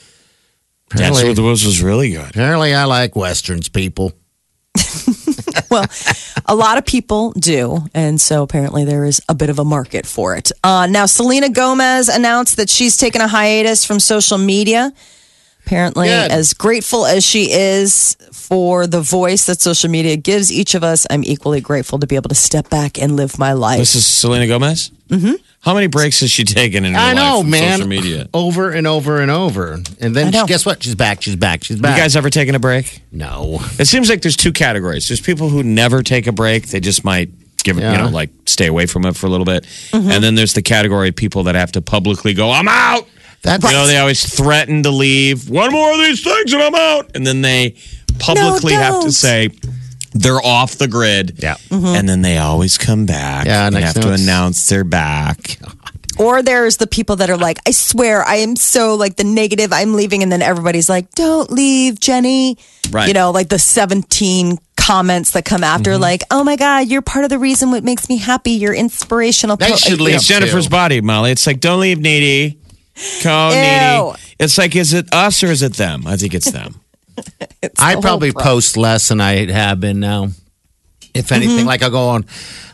Dancing 0.89 1.06
Apparently, 1.06 1.28
with 1.30 1.36
the 1.38 1.43
Wolves 1.43 1.65
was 1.65 1.84
really 1.84 2.10
good. 2.12 2.30
apparently 2.30 2.73
I 2.73 2.86
like 2.86 3.15
westerns, 3.15 3.69
people. 3.69 4.13
well, 5.69 5.86
a 6.45 6.56
lot 6.56 6.78
of 6.78 6.86
people 6.86 7.32
do. 7.34 7.86
And 7.93 8.19
so 8.19 8.43
apparently 8.43 8.86
there 8.86 9.06
is 9.06 9.21
a 9.30 9.36
bit 9.36 9.49
of 9.49 9.60
a 9.60 9.65
market 9.65 10.06
for 10.06 10.36
it. 10.36 10.52
Uh, 10.63 10.88
now, 10.89 11.06
Selena 11.06 11.49
Gomez 11.49 12.10
announced 12.10 12.58
that 12.58 12.69
she's 12.69 12.97
taken 12.97 13.21
a 13.21 13.28
hiatus 13.28 13.86
from 13.86 13.99
social 13.99 14.38
media. 14.38 14.91
Apparently, 15.65 16.08
Good. 16.08 16.32
as 16.32 16.54
grateful 16.54 17.06
as 17.06 17.23
she 17.23 17.52
is 17.52 18.17
for 18.32 18.88
the 18.88 19.02
voice 19.02 19.45
that 19.45 19.62
social 19.62 19.89
media 19.89 20.15
gives 20.15 20.52
each 20.52 20.73
of 20.73 20.84
us, 20.84 21.06
I'm 21.12 21.23
equally 21.23 21.62
grateful 21.62 21.99
to 21.99 22.08
be 22.08 22.15
able 22.15 22.30
to 22.30 22.36
step 22.36 22.69
back 22.71 22.99
and 22.99 23.15
live 23.15 23.38
my 23.38 23.54
life. 23.54 23.78
This 23.78 23.93
is 23.93 24.06
Selena 24.08 24.47
Gomez. 24.47 24.89
Mm-hmm. 25.10 25.34
How 25.62 25.74
many 25.74 25.88
breaks 25.88 26.22
has 26.22 26.32
she 26.32 26.43
taken 26.45 26.86
in 26.86 26.93
her 26.93 27.00
I 27.00 27.08
life 27.13 27.15
know, 27.15 27.41
from 27.41 27.50
man. 27.50 27.72
social 27.74 27.88
media? 27.88 28.30
Over 28.34 28.72
and 28.72 28.88
over 28.88 29.19
and 29.19 29.30
over. 29.30 29.74
And 30.00 30.15
then 30.15 30.32
know. 30.32 30.45
guess 30.45 30.65
what? 30.65 30.82
She's 30.84 30.95
back. 30.95 31.22
She's 31.22 31.36
back. 31.36 31.63
She's 31.63 31.80
back. 31.80 31.98
You 31.98 32.04
guys 32.04 32.15
ever 32.15 32.30
taken 32.30 32.56
a 32.56 32.60
break? 32.60 33.02
no. 33.12 33.60
It 33.78 33.88
seems 33.88 34.10
like 34.10 34.22
there's 34.22 34.38
two 34.38 34.54
categories. 34.54 35.08
There's 35.10 35.19
people 35.22 35.50
who 35.50 35.63
never 35.63 36.02
take 36.04 36.28
a 36.28 36.32
break; 36.32 36.67
they 36.69 36.80
just 36.80 37.04
might 37.04 37.30
give 37.63 37.78
it, 37.78 37.82
you 37.82 37.88
Yeah. 37.88 38.04
know, 38.04 38.08
like 38.10 38.30
stay 38.45 38.67
away 38.67 38.86
from 38.86 39.06
it 39.06 39.17
for 39.17 39.28
a 39.28 39.30
little 39.30 39.45
bit. 39.45 39.65
And 39.91 40.24
then 40.24 40.36
there's 40.36 40.54
the 40.54 40.62
category 40.62 41.10
of 41.10 41.15
people 41.15 41.43
that 41.43 41.56
have 41.56 41.72
to 41.74 41.82
publicly 41.82 42.34
go, 42.34 42.52
"I'm 42.52 42.67
out." 42.69 43.08
That's 43.41 43.63
You 43.63 43.72
know, 43.72 43.88
they 43.88 43.98
always 43.98 44.24
threaten 44.26 44.84
to 44.84 44.91
leave. 44.91 45.50
One 45.50 45.72
more 45.72 45.91
of 45.93 45.98
these 46.00 46.22
things 46.24 46.54
and 46.54 46.62
I'm 46.62 46.76
out. 46.76 47.12
And 47.15 47.26
then 47.26 47.41
they 47.41 47.76
publicly 48.19 48.74
have 48.74 48.95
to 48.95 49.02
don't. 49.02 49.12
say 49.12 49.50
they're 50.13 50.41
off 50.43 50.76
the 50.76 50.88
grid. 50.88 51.39
Yeah. 51.41 51.56
And 51.72 52.08
then 52.10 52.22
they 52.22 52.38
always 52.38 52.78
come 52.78 53.06
back. 53.06 53.45
Yeah, 53.45 53.67
and 53.67 53.76
next 53.76 53.93
have 53.93 54.04
to 54.04 54.10
note's- 54.10 54.24
announce 54.24 54.67
they're 54.67 54.84
back. 54.84 55.58
Or 56.17 56.41
there's 56.41 56.76
the 56.76 56.88
people 56.88 57.15
that 57.17 57.30
are 57.30 57.38
like, 57.38 57.60
I 57.65 57.72
swear, 57.72 58.24
I 58.26 58.38
am 58.38 58.58
so 58.58 58.95
like 58.95 59.15
the 59.15 59.24
negative, 59.24 59.72
I'm 59.72 59.93
leaving. 59.93 60.22
And 60.22 60.30
then 60.30 60.41
everybody's 60.41 60.89
like, 60.89 61.10
don't 61.12 61.50
leave, 61.50 61.98
Jenny. 61.98 62.58
Right. 62.91 63.08
You 63.08 63.13
know, 63.13 63.32
like 63.32 63.48
the 63.48 63.58
17 63.58 64.58
comments 64.76 65.32
that 65.32 65.45
come 65.45 65.63
after, 65.63 65.91
Mm-hmm. 65.91 66.02
like, 66.02 66.24
oh 66.30 66.43
my 66.43 66.58
God, 66.58 66.89
you're 66.89 67.02
part 67.02 67.24
of 67.24 67.30
the 67.30 67.39
reason 67.39 67.72
what 67.72 67.86
makes 67.86 68.10
me 68.10 68.17
happy. 68.17 68.52
You're 68.52 68.74
inspirational. 68.74 69.56
They 69.56 69.69
Po- 69.69 69.78
should 69.78 70.02
leave 70.02 70.15
It's 70.15 70.28
Jennifer's 70.28 70.65
too. 70.65 70.72
body, 70.72 71.00
Molly. 71.00 71.32
It's 71.32 71.48
like, 71.48 71.62
don't 71.62 71.80
leave, 71.80 72.00
needy. 72.02 72.60
Go, 73.24 73.50
Ew. 73.52 74.12
needy. 74.12 74.22
It's 74.39 74.58
like, 74.58 74.76
is 74.76 74.91
it 74.93 75.13
us 75.13 75.41
or 75.41 75.48
is 75.48 75.62
it 75.62 75.76
them? 75.76 76.06
I 76.06 76.17
think 76.17 76.34
it's 76.34 76.52
them. 76.52 76.82
it's 77.62 77.82
I 77.82 77.99
probably 77.99 78.29
whole 78.29 78.43
post 78.43 78.77
less 78.77 79.10
than 79.10 79.21
I 79.21 79.51
have 79.51 79.79
been 79.79 79.99
now. 79.99 80.29
If 81.13 81.27
mm-hmm. 81.27 81.34
anything, 81.34 81.65
like 81.65 81.84
I 81.84 81.89
go 81.89 82.10
on, 82.10 82.25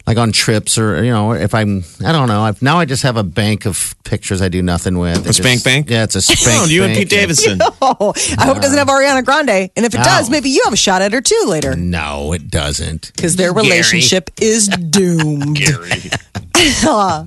like 0.05 0.17
on 0.17 0.31
trips 0.31 0.77
or 0.77 1.03
you 1.03 1.11
know, 1.11 1.33
if 1.33 1.55
I'm, 1.55 1.83
I 2.05 2.11
don't 2.11 2.27
know. 2.27 2.41
I've, 2.41 2.61
now 2.61 2.77
I 2.77 2.85
just 2.85 3.03
have 3.03 3.17
a 3.17 3.23
bank 3.23 3.65
of 3.65 3.95
pictures 4.03 4.41
I 4.41 4.49
do 4.49 4.61
nothing 4.61 4.97
with. 4.97 5.27
A 5.27 5.33
spank 5.33 5.63
bank? 5.63 5.89
Yeah, 5.89 6.03
it's 6.03 6.15
a 6.15 6.21
spank. 6.21 6.61
Oh, 6.61 6.65
you 6.65 6.83
and 6.83 6.93
Pete. 6.93 7.09
Davidson. 7.09 7.59
I 7.61 7.65
hope 7.81 8.17
it 8.57 8.61
doesn't 8.61 8.77
have 8.77 8.87
Ariana 8.87 9.23
Grande. 9.23 9.71
And 9.75 9.85
if 9.85 9.95
it 9.95 10.03
does, 10.03 10.29
maybe 10.29 10.49
you 10.49 10.61
have 10.65 10.73
a 10.73 10.77
shot 10.77 11.01
at 11.01 11.11
her 11.13 11.21
too 11.21 11.43
later. 11.47 11.75
No, 11.75 12.33
it 12.33 12.51
doesn't. 12.51 13.11
Because 13.15 13.35
their 13.35 13.53
relationship 13.53 14.29
is 14.39 14.67
doomed. 14.89 15.59
Uh-huh. 15.63 17.25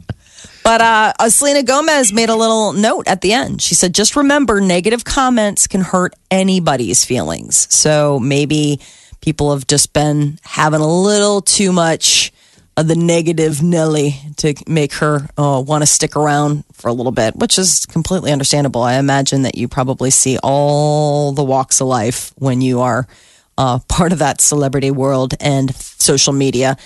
But 0.69 0.83
uh, 0.83 1.13
uh, 1.19 1.31
Selena 1.31 1.63
Gomez 1.63 2.13
made 2.13 2.29
a 2.29 2.37
little 2.37 2.75
note 2.75 3.09
at 3.09 3.23
the 3.23 3.33
end. 3.33 3.63
She 3.63 3.75
said, 3.75 3.95
just 3.95 4.17
remember, 4.17 4.61
negative 4.61 5.03
comments 5.03 5.67
can 5.67 5.81
hurt 5.81 6.13
anybody's 6.31 7.07
feelings. 7.07 7.75
So 7.75 8.21
maybe 8.21 8.79
people 9.23 9.55
have 9.55 9.67
just 9.67 9.95
been 9.95 10.39
having 10.43 10.83
a 10.83 10.87
little 10.87 11.41
too 11.41 11.73
much 11.73 12.35
of 12.77 12.87
the 12.87 12.97
negative 12.97 13.63
Nelly 13.63 14.17
to 14.37 14.53
make 14.67 14.93
her 14.97 15.27
uh, 15.39 15.65
want 15.67 15.81
to 15.81 15.87
stick 15.87 16.17
around 16.17 16.65
for 16.75 16.89
a 16.89 16.93
little 16.93 17.13
bit, 17.13 17.35
which 17.35 17.59
is 17.59 17.87
completely 17.87 18.31
understandable. 18.31 18.83
I 18.83 18.99
imagine 18.99 19.45
that 19.45 19.57
you 19.57 19.69
probably 19.69 20.11
see 20.11 20.39
all 20.43 21.33
the 21.33 21.45
walks 21.45 21.81
of 21.81 21.87
life 21.87 22.35
when 22.37 22.61
you 22.61 22.83
are 22.83 23.09
uh, 23.57 23.79
part 23.89 24.13
of 24.13 24.19
that 24.19 24.43
celebrity 24.43 24.91
world 24.91 25.33
and 25.41 25.75
social 25.75 26.35
media 26.35 26.77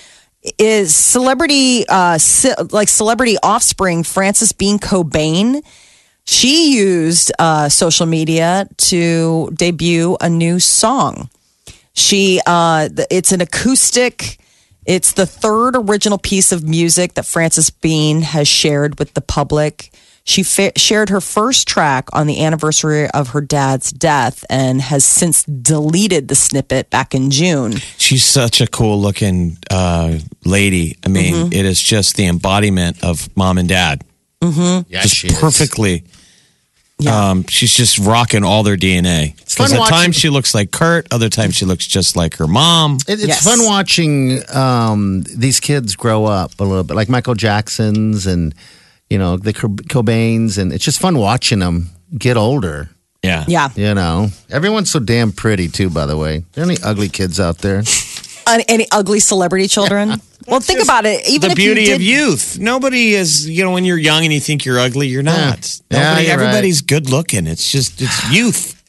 is 0.57 0.93
celebrity 0.95 1.85
uh 1.87 2.17
ce- 2.17 2.71
like 2.71 2.89
celebrity 2.89 3.37
offspring 3.43 4.03
Frances 4.03 4.51
Bean 4.51 4.79
Cobain. 4.79 5.63
She 6.25 6.75
used 6.75 7.31
uh 7.39 7.69
social 7.69 8.05
media 8.05 8.67
to 8.77 9.49
debut 9.53 10.17
a 10.21 10.29
new 10.29 10.59
song. 10.59 11.29
She 11.93 12.41
uh 12.45 12.89
it's 13.09 13.31
an 13.31 13.41
acoustic 13.41 14.37
it's 14.85 15.13
the 15.13 15.25
third 15.25 15.75
original 15.77 16.17
piece 16.17 16.51
of 16.51 16.63
music 16.63 17.13
that 17.13 17.25
Frances 17.25 17.69
Bean 17.69 18.21
has 18.21 18.47
shared 18.47 18.99
with 18.99 19.13
the 19.13 19.21
public 19.21 19.93
she 20.25 20.41
fa- 20.43 20.71
shared 20.77 21.09
her 21.09 21.19
first 21.19 21.67
track 21.67 22.07
on 22.13 22.27
the 22.27 22.43
anniversary 22.45 23.09
of 23.11 23.29
her 23.29 23.41
dad's 23.41 23.91
death 23.91 24.45
and 24.49 24.81
has 24.81 25.03
since 25.03 25.43
deleted 25.43 26.29
the 26.29 26.35
snippet 26.35 26.89
back 26.89 27.13
in 27.13 27.29
June 27.29 27.73
She's 27.97 28.23
such 28.25 28.61
a 28.61 28.67
cool 28.67 29.01
looking 29.01 29.57
uh, 29.69 30.19
lady. 30.45 30.97
I 31.05 31.09
mean, 31.09 31.33
Mm-hmm. 31.33 31.53
it 31.53 31.65
is 31.65 31.81
just 31.81 32.15
the 32.15 32.25
embodiment 32.27 33.03
of 33.03 33.27
mom 33.35 33.57
and 33.57 33.67
dad. 33.67 34.03
Yeah, 34.41 34.83
just 34.89 35.15
she 35.15 35.27
is. 35.27 35.39
perfectly. 35.39 36.03
Yeah. 36.99 37.31
Um, 37.31 37.45
she's 37.47 37.73
just 37.73 37.97
rocking 37.97 38.43
all 38.45 38.63
their 38.63 38.77
DNA. 38.77 39.35
Because 39.37 39.73
at 39.73 39.79
watching- 39.79 39.97
times 39.97 40.15
she 40.15 40.29
looks 40.29 40.53
like 40.53 40.71
Kurt, 40.71 41.07
other 41.11 41.27
times 41.29 41.55
she 41.55 41.65
looks 41.65 41.85
just 41.87 42.15
like 42.15 42.35
her 42.37 42.47
mom. 42.47 42.95
It, 43.07 43.13
it's 43.19 43.27
Yes. 43.27 43.43
fun 43.43 43.65
watching 43.65 44.39
um, 44.55 45.23
these 45.35 45.59
kids 45.59 45.95
grow 45.95 46.25
up 46.25 46.51
a 46.59 46.63
little 46.63 46.83
bit, 46.83 46.95
like 46.95 47.09
Michael 47.09 47.35
Jackson's 47.35 48.25
and 48.25 48.53
you 49.13 49.19
know 49.19 49.37
the 49.37 49.53
Cobains, 49.53 50.57
and 50.57 50.73
it's 50.73 50.83
just 50.83 50.99
fun 50.99 51.19
watching 51.19 51.59
them 51.59 51.89
get 52.17 52.35
older. 52.35 52.89
Yeah. 53.21 53.45
yeah 53.47 53.69
You 53.75 53.93
know, 53.93 54.29
everyone's 54.49 54.89
so 54.89 54.99
damn 54.99 55.31
pretty 55.31 55.67
too. 55.67 55.91
By 55.91 56.07
the 56.07 56.17
way, 56.17 56.37
Are 56.37 56.43
there 56.53 56.65
any 56.65 56.77
ugly 56.83 57.09
kids 57.09 57.39
out 57.39 57.59
there? 57.59 57.83
Uh, 58.47 58.61
any 58.67 58.87
ugly 58.91 59.19
celebrity 59.19 59.67
children? 59.67 60.19
well, 60.47 60.59
think 60.59 60.83
about 60.83 61.05
it. 61.05 61.29
Even 61.29 61.49
the 61.49 61.53
if 61.53 61.59
you 61.59 61.73
beauty 61.75 61.85
did, 61.85 61.95
of 61.95 62.01
youth. 62.01 62.57
Nobody 62.59 63.13
is, 63.13 63.47
you 63.47 63.63
know, 63.63 63.71
when 63.71 63.85
you're 63.85 63.99
young 63.99 64.23
and 64.23 64.33
you 64.33 64.39
think 64.41 64.65
you're 64.65 64.79
ugly, 64.79 65.07
you're 65.07 65.23
not. 65.23 65.79
Yeah, 65.91 66.09
Nobody, 66.09 66.27
you're 66.27 66.37
right. 66.37 66.43
everybody's 66.43 66.81
good 66.81 67.09
looking. 67.09 67.45
It's 67.47 67.71
just, 67.71 68.01
it's 68.01 68.31
youth. 68.33 68.83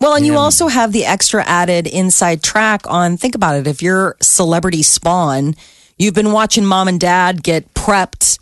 well, 0.00 0.14
and 0.16 0.26
you 0.26 0.36
also 0.36 0.66
have 0.66 0.92
the 0.92 1.06
extra 1.06 1.42
added 1.44 1.86
inside 1.86 2.42
track 2.42 2.82
on. 2.86 3.16
Think 3.16 3.34
about 3.36 3.56
it. 3.56 3.66
If 3.68 3.80
you're 3.80 4.16
celebrity 4.20 4.82
spawn, 4.82 5.54
you've 5.96 6.14
been 6.14 6.32
watching 6.32 6.66
mom 6.66 6.88
and 6.88 7.00
dad 7.00 7.42
get 7.42 7.72
prepped 7.72 8.38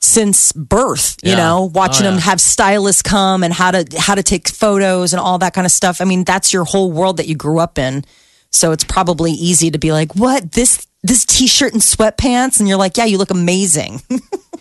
since 0.00 0.52
birth. 0.52 1.16
You 1.22 1.30
Yeah. 1.32 1.36
know, 1.36 1.70
watching 1.74 2.06
Oh, 2.06 2.10
them 2.12 2.20
have 2.20 2.40
stylists 2.40 3.02
come 3.02 3.44
and 3.44 3.52
how 3.52 3.70
to 3.70 3.84
how 3.98 4.14
to 4.14 4.22
take 4.22 4.48
photos 4.48 5.12
and 5.12 5.20
all 5.20 5.38
that 5.38 5.52
kind 5.54 5.66
of 5.66 5.72
stuff. 5.72 6.00
I 6.00 6.04
mean, 6.04 6.24
that's 6.24 6.52
your 6.52 6.64
whole 6.64 6.90
world 6.90 7.18
that 7.18 7.28
you 7.28 7.34
grew 7.34 7.58
up 7.60 7.78
in. 7.78 8.04
So 8.50 8.72
it's 8.72 8.84
probably 8.84 9.32
easy 9.32 9.70
to 9.70 9.78
be 9.78 9.92
like, 9.92 10.14
"What 10.16 10.52
this 10.52 10.86
this 11.02 11.24
t-shirt 11.24 11.72
and 11.72 11.82
sweatpants?" 11.82 12.58
And 12.58 12.68
you're 12.68 12.78
like, 12.78 12.96
"Yeah, 12.96 13.04
you 13.04 13.18
look 13.18 13.30
amazing." 13.30 14.02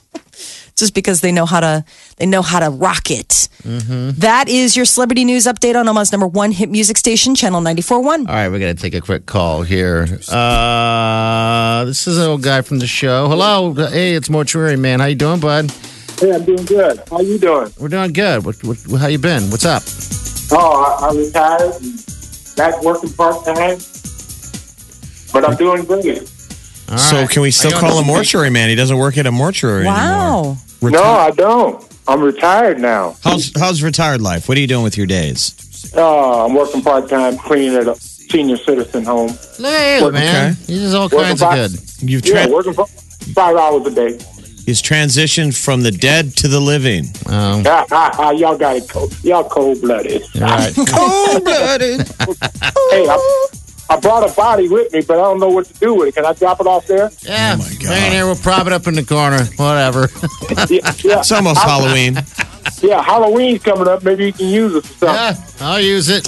just 0.79 0.93
because 0.93 1.21
they 1.21 1.31
know 1.31 1.45
how 1.45 1.59
to 1.59 1.83
they 2.17 2.25
know 2.25 2.41
how 2.41 2.59
to 2.59 2.69
rock 2.69 3.11
it. 3.11 3.47
That 3.65 4.47
is 4.47 4.75
your 4.75 4.85
celebrity 4.85 5.25
news 5.25 5.45
update 5.45 5.75
on 5.75 5.87
Omaha's 5.87 6.11
number 6.11 6.27
one 6.27 6.51
hit 6.51 6.69
music 6.69 6.97
station, 6.97 7.35
Channel 7.35 7.61
94.1. 7.61 8.05
All 8.05 8.25
right, 8.25 8.49
we're 8.49 8.59
gonna 8.59 8.73
take 8.73 8.95
a 8.95 9.01
quick 9.01 9.25
call 9.25 9.61
here. 9.63 10.07
Uh, 10.31 11.85
this 11.85 12.07
is 12.07 12.17
an 12.17 12.25
old 12.27 12.41
guy 12.41 12.61
from 12.61 12.79
the 12.79 12.87
show. 12.87 13.27
Hello, 13.27 13.73
hey, 13.73 14.15
it's 14.15 14.29
Mortuary 14.29 14.77
Man. 14.77 14.99
How 14.99 15.05
you 15.07 15.15
doing, 15.15 15.39
bud? 15.39 15.69
Hey, 16.19 16.31
I'm 16.33 16.43
doing 16.45 16.65
good. 16.65 17.01
How 17.09 17.19
you 17.21 17.37
doing? 17.37 17.71
We're 17.79 17.87
doing 17.89 18.13
good. 18.13 18.45
What, 18.45 18.55
what, 18.63 18.99
how 18.99 19.07
you 19.07 19.19
been? 19.19 19.49
What's 19.51 19.65
up? 19.65 19.83
Oh, 20.51 20.97
I, 21.01 21.07
I 21.07 21.13
retired 21.15 21.73
back 22.57 22.81
working 22.83 23.11
part 23.13 23.45
time, 23.45 23.77
but 25.31 25.47
I'm 25.47 25.55
doing 25.57 25.85
great. 25.85 26.29
All 26.89 26.97
so 26.97 27.15
right. 27.17 27.30
can 27.30 27.41
we 27.41 27.52
still 27.52 27.71
call 27.71 27.99
him 27.99 28.08
mortuary 28.08 28.49
man? 28.49 28.69
He 28.69 28.75
doesn't 28.75 28.97
work 28.97 29.17
at 29.17 29.25
a 29.28 29.32
mortuary 29.32 29.86
anymore. 29.88 29.93
Wow. 29.95 30.58
Reti- 30.82 30.91
No, 30.93 31.04
I 31.04 31.32
don't. 31.32 31.86
I'm 32.08 32.21
retired 32.21 32.80
now. 32.80 33.15
How's, 33.23 33.52
how's 33.58 33.84
retired 33.84 34.21
life? 34.21 34.49
What 34.49 34.58
are 34.58 34.62
you 34.62 34.67
doing 34.67 34.84
with 34.84 34.97
your 34.97 35.06
days? 35.06 35.54
Uh, 35.95 36.45
I'm 36.45 36.56
working 36.56 36.82
part 36.82 37.08
time 37.10 37.38
cleaning 37.38 37.75
at 37.78 37.88
a 37.88 37.95
senior 37.95 38.58
citizen 38.58 39.04
home. 39.06 39.30
Hey, 39.58 39.99
Working- 40.02 40.13
man. 40.19 40.52
Okay. 40.54 40.73
He's 40.73 40.93
all 40.93 41.06
Working 41.06 41.19
kinds 41.19 41.41
of 41.43 41.54
good. 41.54 42.10
You've 42.10 42.25
Yeah, 42.25 42.47
working 42.47 42.73
five 42.73 43.56
hours 43.56 43.86
a 43.88 43.91
day. 43.91 44.17
he's 44.65 44.82
transitioned 44.82 45.56
from 45.62 45.82
the 45.82 45.91
dead 45.91 46.36
to 46.38 46.47
the 46.47 46.60
living. 46.60 47.06
Um, 47.28 47.63
Ha, 47.65 47.86
ha, 47.89 48.12
ha, 48.13 48.30
y'all 48.32 48.58
got 48.58 48.78
it 48.78 48.89
cold. 48.89 49.15
Y'all 49.23 49.43
cold 49.47 49.82
blooded. 49.82 50.23
right. 50.39 50.73
Cold 50.89 51.43
blooded. 51.43 52.08
Hey, 52.91 53.06
I, 53.08 53.45
I 53.89 53.99
brought 53.99 54.30
a 54.30 54.34
body 54.36 54.69
with 54.69 54.93
me, 54.93 55.02
but 55.02 55.15
I 55.17 55.23
don't 55.23 55.39
know 55.39 55.49
what 55.49 55.65
to 55.65 55.73
do 55.75 55.95
with 55.95 56.10
it. 56.10 56.15
Can 56.15 56.25
I 56.25 56.34
drop 56.34 56.60
it 56.62 56.67
off 56.67 56.86
there? 56.86 57.10
Yeah. 57.23 57.56
Man, 57.84 58.12
here, 58.12 58.25
we'll 58.25 58.36
prop 58.36 58.67
it 58.67 58.73
up 58.73 58.86
in 58.88 58.93
the 58.93 59.04
corner. 59.04 59.43
Whatever. 59.58 60.08
Yeah, 60.69 60.93
yeah. 61.04 61.19
It's 61.19 61.32
almost 61.32 61.62
Halloween. 61.62 62.17
Yeah, 62.82 63.02
Halloween's 63.02 63.63
coming 63.63 63.88
up. 63.88 64.04
Maybe 64.04 64.25
you 64.28 64.34
can 64.34 64.47
use 64.47 64.75
it 64.75 64.86
for 64.86 65.06
yeah. 65.06 65.36
I'll 65.62 65.80
use 65.82 66.10
it. 66.10 66.28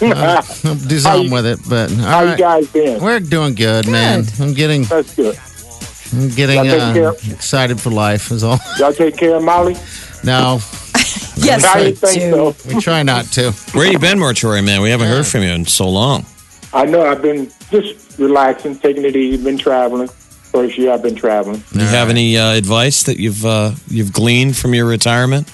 I'll 0.02 0.42
do 0.74 0.98
something 0.98 1.28
you- 1.28 1.32
with 1.32 1.46
it. 1.46 1.60
But 1.68 1.90
all 1.92 1.96
How 1.98 2.22
you 2.22 2.36
guys 2.36 2.66
been? 2.70 3.02
We're 3.02 3.20
doing 3.20 3.54
good, 3.54 3.86
man. 3.88 4.24
I'm 4.40 4.52
getting, 4.54 4.82
That's 4.84 5.14
good. 5.14 5.38
I'm 6.12 6.28
getting 6.30 6.58
uh, 6.58 7.12
excited 7.30 7.80
for 7.80 7.90
life. 7.90 8.30
Is 8.30 8.42
all. 8.44 8.58
Y'all 8.78 8.92
take 8.92 9.16
care 9.16 9.36
of 9.36 9.42
Molly? 9.44 9.74
No, 10.24 10.60
Yes, 11.36 11.64
I 11.64 11.78
I 11.80 11.92
think 11.92 12.20
do. 12.20 12.30
so. 12.52 12.74
we 12.74 12.80
try 12.80 13.02
not 13.02 13.24
to. 13.32 13.52
Where 13.72 13.90
you 13.90 13.98
been, 13.98 14.18
Mortuary 14.18 14.60
Man? 14.62 14.82
We 14.82 14.90
haven't 14.90 15.08
heard 15.08 15.26
from 15.26 15.42
you 15.42 15.50
in 15.50 15.64
so 15.64 15.88
long. 15.88 16.26
I 16.72 16.84
know 16.84 17.04
I've 17.04 17.22
been 17.22 17.50
just 17.70 18.18
relaxing, 18.18 18.78
taking 18.78 19.04
it 19.04 19.16
easy, 19.16 19.42
been 19.42 19.58
traveling. 19.58 20.08
First 20.08 20.78
year 20.78 20.92
I've 20.92 21.02
been 21.02 21.14
traveling. 21.14 21.62
Do 21.72 21.78
you 21.80 21.86
have 21.86 22.10
any 22.10 22.36
uh, 22.36 22.52
advice 22.52 23.04
that 23.04 23.18
you've 23.18 23.44
uh, 23.44 23.72
you've 23.88 24.12
gleaned 24.12 24.56
from 24.56 24.74
your 24.74 24.86
retirement? 24.86 25.50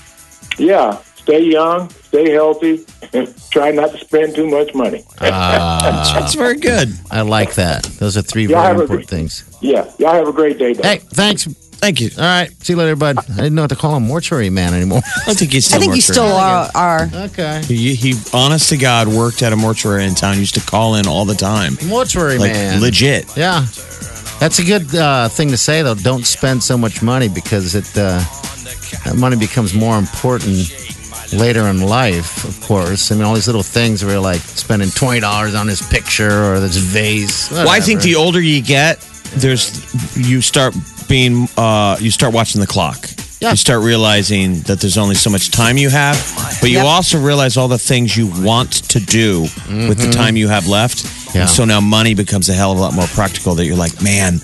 Yeah, 0.58 0.98
stay 1.16 1.44
young, 1.44 1.90
stay 1.90 2.30
healthy, 2.30 2.86
and 3.12 3.34
try 3.50 3.72
not 3.72 3.92
to 3.92 3.98
spend 3.98 4.34
too 4.34 4.48
much 4.48 4.74
money. 4.74 5.04
That's 5.18 6.34
very 6.34 6.56
good. 6.56 6.94
I 7.10 7.22
like 7.22 7.54
that. 7.54 7.84
Those 7.84 8.16
are 8.16 8.22
three 8.22 8.44
Y'all 8.44 8.62
very 8.62 8.66
have 8.68 8.78
a 8.78 8.80
important 8.82 9.10
things. 9.10 9.58
Yeah, 9.60 9.90
y'all 9.98 10.14
have 10.14 10.28
a 10.28 10.32
great 10.32 10.58
day, 10.58 10.72
though. 10.72 10.82
Hey, 10.82 10.98
thanks. 10.98 11.46
Thank 11.78 12.00
you. 12.00 12.10
All 12.16 12.24
right. 12.24 12.50
See 12.64 12.72
you 12.72 12.78
later, 12.78 12.96
bud. 12.96 13.18
I 13.18 13.22
didn't 13.36 13.54
know 13.54 13.62
what 13.62 13.70
to 13.70 13.76
call 13.76 13.96
him 13.96 14.04
mortuary 14.04 14.50
man 14.50 14.74
anymore. 14.74 15.02
I 15.26 15.34
think 15.34 15.52
he's 15.52 15.66
still 15.66 15.78
I 15.78 15.80
think 15.80 15.94
you 15.94 16.00
still 16.00 16.24
are. 16.24 16.68
are. 16.74 17.08
okay. 17.14 17.62
He, 17.64 17.94
he, 17.94 18.14
honest 18.32 18.70
to 18.70 18.76
God, 18.76 19.08
worked 19.08 19.42
at 19.42 19.52
a 19.52 19.56
mortuary 19.56 20.04
in 20.04 20.14
town. 20.14 20.38
Used 20.38 20.54
to 20.54 20.60
call 20.60 20.96
in 20.96 21.06
all 21.06 21.24
the 21.24 21.34
time, 21.34 21.76
Mortuary 21.86 22.38
like 22.38 22.52
man. 22.52 22.80
legit. 22.80 23.36
Yeah. 23.36 23.66
That's 24.40 24.58
a 24.58 24.64
good 24.64 24.94
uh, 24.94 25.28
thing 25.28 25.48
to 25.50 25.56
say, 25.56 25.82
though. 25.82 25.94
Don't 25.94 26.26
spend 26.26 26.62
so 26.62 26.76
much 26.76 27.02
money 27.02 27.28
because 27.28 27.74
it 27.74 27.86
uh, 27.96 28.18
that 29.04 29.16
money 29.16 29.36
becomes 29.36 29.74
more 29.74 29.98
important 29.98 30.70
later 31.32 31.66
in 31.68 31.80
life, 31.80 32.44
of 32.44 32.60
course. 32.60 33.10
I 33.10 33.14
mean, 33.14 33.24
all 33.24 33.34
these 33.34 33.46
little 33.46 33.62
things 33.62 34.04
where 34.04 34.14
you're 34.14 34.22
like 34.22 34.40
spending 34.40 34.88
$20 34.88 35.58
on 35.58 35.66
this 35.66 35.86
picture 35.88 36.44
or 36.44 36.60
this 36.60 36.76
vase. 36.76 37.50
Well, 37.50 37.68
I 37.68 37.80
think 37.80 38.02
the 38.02 38.14
older 38.16 38.40
you 38.40 38.62
get, 38.62 39.00
there's 39.36 39.82
you 40.16 40.40
start 40.40 40.74
being 41.08 41.48
uh, 41.56 41.96
you 42.00 42.10
start 42.10 42.32
watching 42.34 42.60
the 42.60 42.66
clock. 42.66 43.08
Yeah. 43.40 43.50
You 43.50 43.56
start 43.56 43.82
realizing 43.84 44.60
that 44.62 44.80
there's 44.80 44.96
only 44.96 45.14
so 45.14 45.28
much 45.28 45.50
time 45.50 45.76
you 45.76 45.90
have, 45.90 46.16
but 46.60 46.70
you 46.70 46.78
Yep. 46.78 46.86
also 46.86 47.18
realize 47.20 47.58
all 47.58 47.68
the 47.68 47.78
things 47.78 48.16
you 48.16 48.28
want 48.42 48.72
to 48.88 48.98
do 48.98 49.42
with 49.68 49.98
the 49.98 50.10
time 50.10 50.36
you 50.36 50.48
have 50.48 50.66
left. 50.66 51.04
Yeah. 51.34 51.42
And 51.42 51.50
so 51.50 51.64
now 51.66 51.80
money 51.82 52.14
becomes 52.14 52.48
a 52.48 52.54
hell 52.54 52.72
of 52.72 52.78
a 52.78 52.80
lot 52.80 52.94
more 52.94 53.06
practical. 53.08 53.54
That 53.54 53.66
you're 53.66 53.76
like, 53.76 54.00
man, 54.02 54.40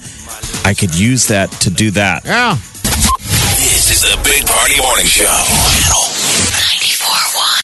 I 0.64 0.74
could 0.74 0.94
use 0.94 1.28
that 1.28 1.50
to 1.62 1.70
do 1.70 1.90
that. 1.92 2.24
Yeah. 2.26 2.56
This 2.84 3.90
is 3.90 4.02
the 4.02 4.20
Big 4.22 4.44
Party 4.46 4.76
Morning 4.80 5.06
Show. 5.06 5.24
Channel 5.24 6.21